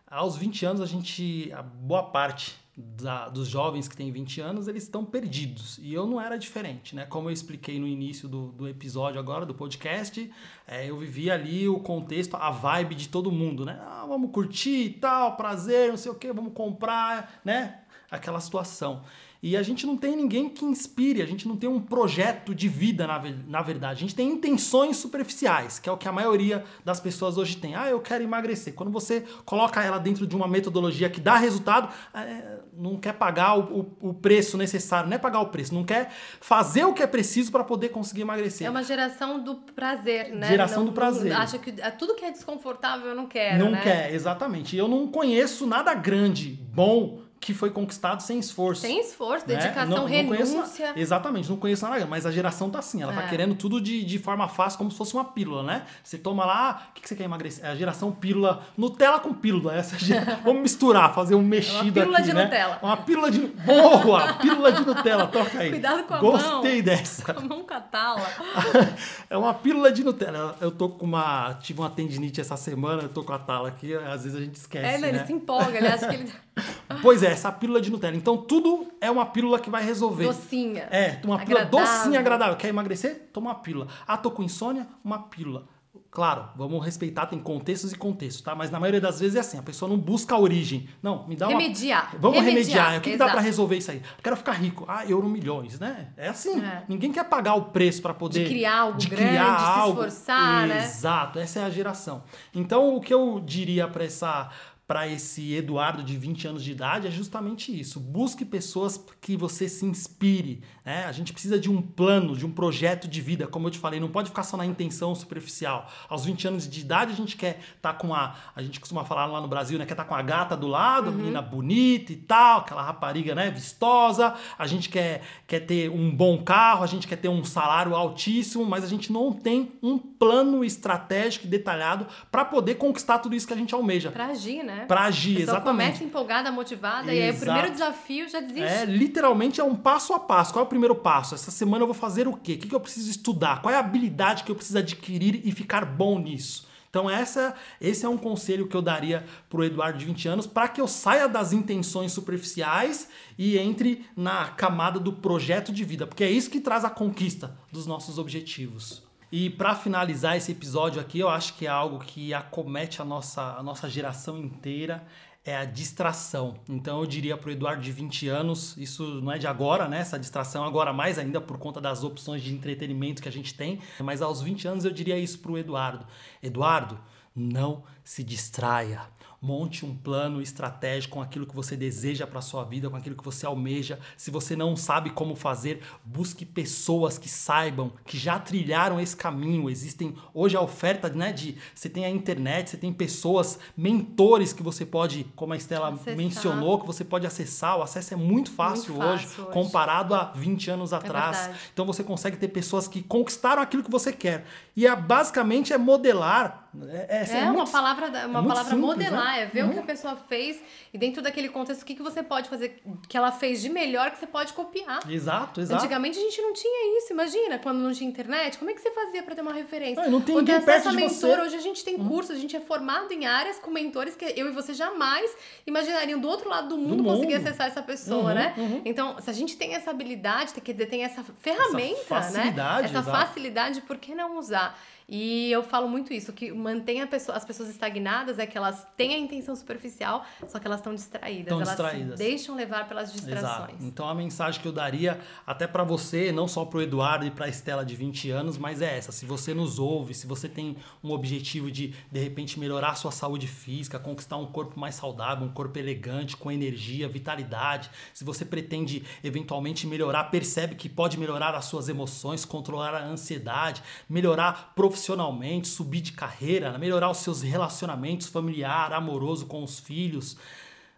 [0.06, 4.68] Aos 20 anos, a gente, a boa parte da, dos jovens que têm 20 anos,
[4.68, 5.78] eles estão perdidos.
[5.82, 7.06] E eu não era diferente, né?
[7.06, 10.30] Como eu expliquei no início do, do episódio agora, do podcast,
[10.66, 13.78] é, eu vivia ali o contexto, a vibe de todo mundo, né?
[13.82, 17.80] Ah, vamos curtir e tal, prazer, não sei o que, vamos comprar, né?
[18.10, 19.02] Aquela situação.
[19.42, 22.68] E a gente não tem ninguém que inspire, a gente não tem um projeto de
[22.68, 23.94] vida, na, na verdade.
[23.94, 27.74] A gente tem intenções superficiais, que é o que a maioria das pessoas hoje tem.
[27.74, 28.74] Ah, eu quero emagrecer.
[28.74, 33.58] Quando você coloca ela dentro de uma metodologia que dá resultado, é, não quer pagar
[33.58, 37.02] o, o, o, preço necessário, não é pagar o preço, não quer fazer o que
[37.02, 38.66] é preciso para poder conseguir emagrecer.
[38.66, 40.48] É uma geração do prazer, né?
[40.48, 41.32] Geração não, do prazer.
[41.32, 43.64] Acha que é tudo que é desconfortável eu não quero.
[43.64, 43.80] Não né?
[43.80, 44.76] quer, exatamente.
[44.76, 48.82] E eu não conheço nada grande, bom que foi conquistado sem esforço.
[48.82, 49.56] Sem esforço, né?
[49.56, 50.44] dedicação, não, não renúncia.
[50.44, 53.22] Conheço, exatamente, não conheço nada, mas a geração tá assim, ela tá é.
[53.22, 55.86] tá querendo tudo de, de forma fácil, como se fosse uma pílula, né?
[56.04, 57.64] Você toma lá, o que, que você quer emagrecer?
[57.64, 59.74] É a geração pílula, Nutella com pílula.
[59.74, 59.96] Essa,
[60.44, 62.44] vamos misturar, fazer um mexido aqui, Uma pílula aqui, de né?
[62.44, 62.78] Nutella.
[62.82, 63.38] Uma pílula de...
[63.40, 64.34] Boa!
[64.34, 65.70] pílula de Nutella, toca aí.
[65.70, 66.84] Cuidado com a Gostei mão.
[66.84, 67.32] dessa.
[67.32, 68.28] Com a mão catala.
[69.30, 70.56] é uma pílula de Nutella.
[70.60, 71.54] Eu tô com uma...
[71.54, 74.56] Tive uma tendinite essa semana, eu tô com a tala aqui, às vezes a gente
[74.56, 75.24] esquece, É, não, ele né?
[75.24, 76.30] se empolga, ele acha que ele...
[77.02, 78.16] Pois é, essa pílula de Nutella.
[78.16, 80.24] Então tudo é uma pílula que vai resolver.
[80.24, 80.82] Docinha.
[80.90, 82.56] É, uma pílula docinha, agradável.
[82.56, 83.28] Quer emagrecer?
[83.32, 83.86] Toma uma pílula.
[84.06, 84.86] Ah, tô com insônia?
[85.04, 85.66] Uma pílula.
[86.10, 88.52] Claro, vamos respeitar, tem contextos e contextos, tá?
[88.52, 90.88] Mas na maioria das vezes é assim, a pessoa não busca a origem.
[91.00, 91.56] Não, me dá uma...
[91.56, 92.16] Remediar.
[92.18, 92.66] Vamos remediar.
[92.66, 92.98] remediar.
[92.98, 93.98] O que, que dá para resolver isso aí?
[93.98, 94.84] Eu quero ficar rico.
[94.88, 96.08] Ah, euro milhões, né?
[96.16, 96.60] É assim.
[96.60, 96.82] É.
[96.88, 98.42] Ninguém quer pagar o preço para poder...
[98.42, 100.02] De criar algo de grande, criar de algo.
[100.02, 100.84] se esforçar, Exato, né?
[100.84, 102.24] Exato, essa é a geração.
[102.52, 104.50] Então, o que eu diria para essa
[104.90, 108.00] para esse Eduardo de 20 anos de idade é justamente isso.
[108.00, 110.64] Busque pessoas que você se inspire.
[110.84, 111.04] Né?
[111.04, 114.00] A gente precisa de um plano, de um projeto de vida, como eu te falei,
[114.00, 115.88] não pode ficar só na intenção superficial.
[116.08, 118.34] Aos 20 anos de idade a gente quer estar tá com a.
[118.56, 119.86] A gente costuma falar lá no Brasil, né?
[119.86, 121.18] Quer estar tá com a gata do lado, uhum.
[121.18, 124.34] menina bonita e tal, aquela rapariga né, vistosa.
[124.58, 128.66] A gente quer, quer ter um bom carro, a gente quer ter um salário altíssimo,
[128.66, 133.46] mas a gente não tem um plano estratégico e detalhado para poder conquistar tudo isso
[133.46, 134.10] que a gente almeja.
[134.10, 134.79] Para agir, né?
[134.80, 134.86] Né?
[134.86, 135.64] Pra agir, a exatamente.
[135.64, 137.16] começa empolgada, motivada, Exato.
[137.16, 138.62] e aí o primeiro desafio já desiste.
[138.62, 140.52] É, literalmente é um passo a passo.
[140.52, 141.34] Qual é o primeiro passo?
[141.34, 142.54] Essa semana eu vou fazer o quê?
[142.54, 143.62] O que eu preciso estudar?
[143.62, 146.68] Qual é a habilidade que eu preciso adquirir e ficar bom nisso?
[146.90, 150.46] Então essa, esse é um conselho que eu daria para o Eduardo de 20 anos
[150.46, 153.08] para que eu saia das intenções superficiais
[153.38, 157.56] e entre na camada do projeto de vida, porque é isso que traz a conquista
[157.70, 159.08] dos nossos objetivos.
[159.32, 163.56] E para finalizar esse episódio aqui, eu acho que é algo que acomete a nossa,
[163.56, 165.06] a nossa geração inteira,
[165.44, 166.54] é a distração.
[166.68, 170.00] Então eu diria para o Eduardo de 20 anos, isso não é de agora, né?
[170.00, 173.78] Essa distração agora mais ainda por conta das opções de entretenimento que a gente tem,
[174.00, 176.06] mas aos 20 anos eu diria isso para o Eduardo.
[176.42, 176.98] Eduardo,
[177.34, 179.02] não se distraia.
[179.40, 183.24] Monte um plano estratégico com aquilo que você deseja para sua vida, com aquilo que
[183.24, 183.98] você almeja.
[184.16, 189.70] Se você não sabe como fazer, busque pessoas que saibam, que já trilharam esse caminho.
[189.70, 194.62] Existem hoje a oferta, né, de você tem a internet, você tem pessoas, mentores que
[194.62, 196.16] você pode, como a Estela acessar.
[196.16, 197.78] mencionou, que você pode acessar.
[197.78, 201.38] O acesso é muito fácil, muito hoje, fácil hoje, comparado a 20 anos é atrás.
[201.48, 204.44] É então você consegue ter pessoas que conquistaram aquilo que você quer.
[204.76, 208.64] E é, basicamente é modelar é, é, é, é uma muito, palavra, uma é palavra
[208.64, 209.42] simples, modelar, né?
[209.42, 209.70] é ver uhum.
[209.70, 209.86] o que a uhum.
[209.86, 210.62] pessoa fez
[210.94, 214.10] e dentro daquele contexto o que, que você pode fazer, que ela fez de melhor
[214.12, 215.00] que você pode copiar.
[215.10, 215.82] Exato, exato.
[215.82, 218.90] Antigamente a gente não tinha isso, imagina, quando não tinha internet, como é que você
[218.92, 220.02] fazia para ter uma referência?
[220.04, 222.08] Não, não tem ninguém perto a mentor, hoje a gente tem uhum.
[222.08, 226.20] cursos, a gente é formado em áreas com mentores que eu e você jamais imaginariam
[226.20, 227.14] do outro lado do mundo, do mundo.
[227.14, 228.54] conseguir acessar essa pessoa, uhum, né?
[228.56, 228.82] Uhum.
[228.84, 232.88] Então, se a gente tem essa habilidade, quer dizer, tem essa ferramenta, essa facilidade, né?
[232.88, 233.10] Essa exato.
[233.10, 234.78] facilidade, por que não usar?
[235.12, 239.12] E eu falo muito isso, que mantém pessoa, as pessoas estagnadas é que elas têm
[239.12, 241.42] a intenção superficial, só que elas estão distraídas.
[241.42, 242.18] Estão elas distraídas.
[242.18, 243.70] deixam levar pelas distrações.
[243.70, 243.84] Exato.
[243.84, 247.30] Então a mensagem que eu daria até para você, não só para o Eduardo e
[247.30, 250.48] para a Estela de 20 anos, mas é essa: se você nos ouve, se você
[250.48, 254.94] tem um objetivo de de repente melhorar a sua saúde física, conquistar um corpo mais
[254.94, 261.18] saudável, um corpo elegante, com energia, vitalidade, se você pretende eventualmente melhorar, percebe que pode
[261.18, 267.18] melhorar as suas emoções, controlar a ansiedade, melhorar profissionalmente profissionalmente, subir de carreira, melhorar os
[267.18, 270.36] seus relacionamentos familiar, amoroso com os filhos.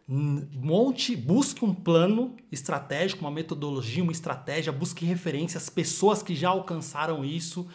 [0.09, 7.24] Monte, busque um plano estratégico, uma metodologia, uma estratégia, busque referências, pessoas que já alcançaram
[7.24, 7.68] isso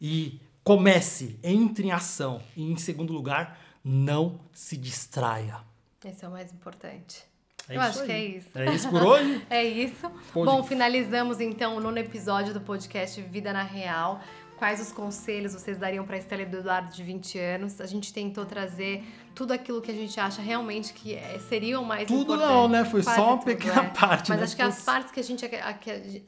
[0.00, 2.40] e comece, entre em ação.
[2.56, 5.60] E em segundo lugar, não se distraia.
[6.04, 7.22] Esse é o mais importante.
[7.68, 8.06] É Eu acho aí.
[8.06, 8.48] que é isso.
[8.54, 9.46] É isso por hoje?
[9.50, 10.08] é isso.
[10.32, 10.50] Pode...
[10.50, 14.20] Bom, finalizamos então o nono episódio do podcast Vida na Real
[14.56, 17.80] quais os conselhos vocês dariam para a Estela Eduardo de 20 anos.
[17.80, 19.04] A gente tentou trazer
[19.34, 22.46] tudo aquilo que a gente acha realmente que é, seriam mais tudo importantes.
[22.48, 22.84] Tudo não, né?
[22.84, 23.88] Foi Quase só uma tudo, pequena é.
[23.94, 24.30] parte.
[24.30, 24.44] Mas né?
[24.44, 25.78] acho que as partes que a gente, a,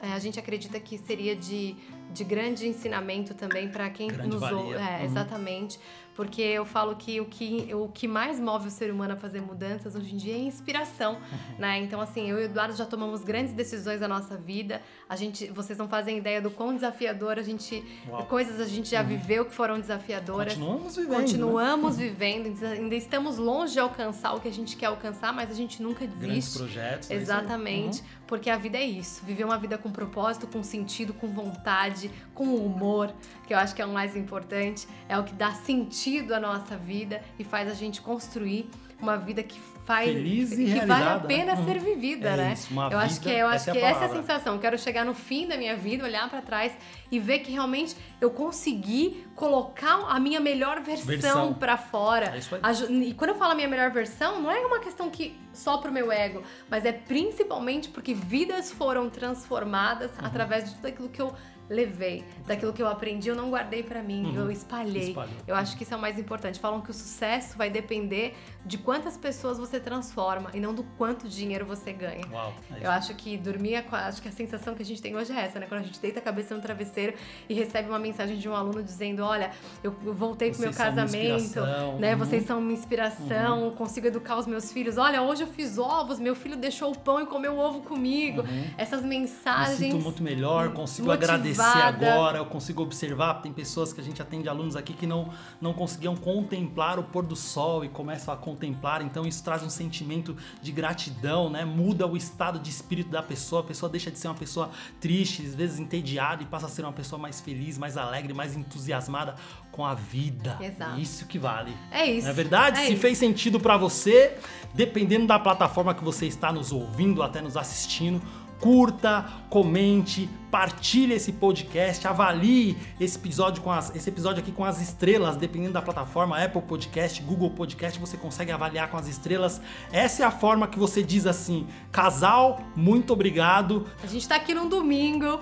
[0.01, 1.74] a, a gente acredita que seria de,
[2.12, 4.74] de grande ensinamento também para quem grande nos ouve.
[4.74, 5.05] É, uhum.
[5.05, 5.79] Exatamente
[6.18, 9.40] porque eu falo que o, que o que mais move o ser humano a fazer
[9.40, 11.58] mudanças hoje em dia é inspiração, uhum.
[11.60, 11.78] né?
[11.78, 14.82] Então, assim, eu e o Eduardo já tomamos grandes decisões na nossa vida.
[15.08, 18.26] A gente, vocês não fazem ideia do quão desafiador a gente, Uau.
[18.26, 19.06] coisas a gente já uhum.
[19.06, 20.54] viveu que foram desafiadoras.
[20.54, 21.10] Continuamos vivendo.
[21.10, 21.16] Né?
[21.20, 22.04] Continuamos né?
[22.08, 25.80] vivendo, ainda estamos longe de alcançar o que a gente quer alcançar, mas a gente
[25.80, 26.26] nunca desiste.
[26.26, 27.10] Grandes projetos.
[27.12, 28.06] É Exatamente, uhum.
[28.29, 32.55] Porque a vida é isso, viver uma vida com propósito, com sentido, com vontade, com
[32.55, 33.12] humor,
[33.47, 36.76] que eu acho que é o mais importante, é o que dá sentido à nossa
[36.76, 38.68] vida e faz a gente construir
[39.01, 39.59] uma vida que
[39.89, 41.64] faz Feliz e que vale a pena né?
[41.64, 42.53] ser vivida, é né?
[42.53, 44.55] Isso, eu vida, acho que eu acho essa que é essa é a sensação.
[44.57, 46.76] Eu quero chegar no fim da minha vida, olhar para trás
[47.11, 51.55] e ver que realmente eu consegui colocar a minha melhor versão, versão.
[51.55, 52.34] para fora.
[52.34, 53.09] É isso aí.
[53.09, 55.91] E quando eu falo a minha melhor versão, não é uma questão que só pro
[55.91, 60.26] meu ego, mas é principalmente porque vidas foram transformadas uhum.
[60.26, 61.34] através de tudo aquilo que eu
[61.68, 62.24] levei.
[62.46, 64.36] Daquilo que eu aprendi, eu não guardei para mim, uhum.
[64.36, 65.10] eu espalhei.
[65.10, 65.34] Espalhou.
[65.46, 66.58] Eu acho que isso é o mais importante.
[66.58, 71.28] Falam que o sucesso vai depender de quantas pessoas você transforma e não do quanto
[71.28, 72.24] dinheiro você ganha.
[72.30, 75.16] Uau, é eu acho que dormir, é, acho que a sensação que a gente tem
[75.16, 75.66] hoje é essa, né?
[75.66, 77.14] Quando a gente deita a cabeça no travesseiro
[77.48, 79.50] e recebe uma mensagem de um aluno dizendo: Olha,
[79.82, 81.60] eu voltei pro meu casamento,
[81.98, 82.12] né?
[82.12, 82.18] Uhum.
[82.18, 83.74] Vocês são uma inspiração, uhum.
[83.74, 84.96] consigo educar os meus filhos.
[84.96, 88.42] Olha, hoje eu fiz ovos, meu filho deixou o pão e comeu o ovo comigo.
[88.42, 88.70] Uhum.
[88.76, 89.80] Essas mensagens.
[89.80, 94.20] Me sinto muito melhor, consigo agradecer agora, eu consigo observar, tem pessoas que a gente
[94.20, 95.30] atende alunos aqui que não,
[95.61, 99.70] não conseguiam contemplar o pôr do sol e começam a contemplar, então isso traz um
[99.70, 101.64] sentimento de gratidão, né?
[101.64, 105.44] Muda o estado de espírito da pessoa, a pessoa deixa de ser uma pessoa triste,
[105.46, 109.34] às vezes entediada e passa a ser uma pessoa mais feliz, mais alegre, mais entusiasmada
[109.70, 110.59] com a vida.
[110.61, 110.98] Exato.
[111.00, 111.72] Isso que vale.
[111.90, 112.24] É isso.
[112.24, 112.80] Não é verdade?
[112.80, 113.00] É Se isso.
[113.00, 114.36] fez sentido para você,
[114.74, 118.20] dependendo da plataforma que você está nos ouvindo, até nos assistindo,
[118.61, 124.80] curta, comente, partilhe esse podcast, avalie esse episódio, com as, esse episódio aqui com as
[124.80, 129.61] estrelas, dependendo da plataforma, Apple Podcast, Google Podcast, você consegue avaliar com as estrelas.
[129.92, 133.86] Essa é a forma que você diz assim, casal, muito obrigado.
[134.02, 135.40] A gente está aqui num domingo,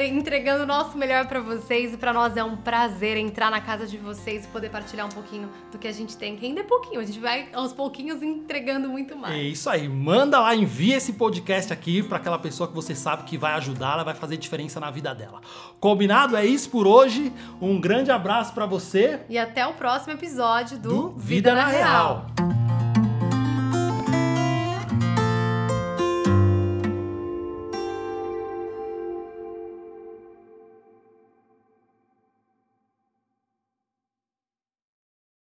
[0.00, 3.86] entregando o nosso melhor para vocês e para nós é um prazer entrar na casa
[3.86, 6.64] de vocês e poder partilhar um pouquinho do que a gente tem, que ainda é
[6.64, 9.34] pouquinho, a gente vai aos pouquinhos entregando muito mais.
[9.34, 13.24] É isso aí, manda lá, envia esse podcast aqui para aquela pessoa que você sabe
[13.24, 15.40] que vai ajudar, ela vai fazer diferença na vida dela.
[15.80, 16.36] Combinado?
[16.36, 17.32] É isso por hoje.
[17.60, 21.66] Um grande abraço para você e até o próximo episódio do, do Vida, Vida, na,
[21.66, 22.26] Real.
[22.38, 22.61] Real.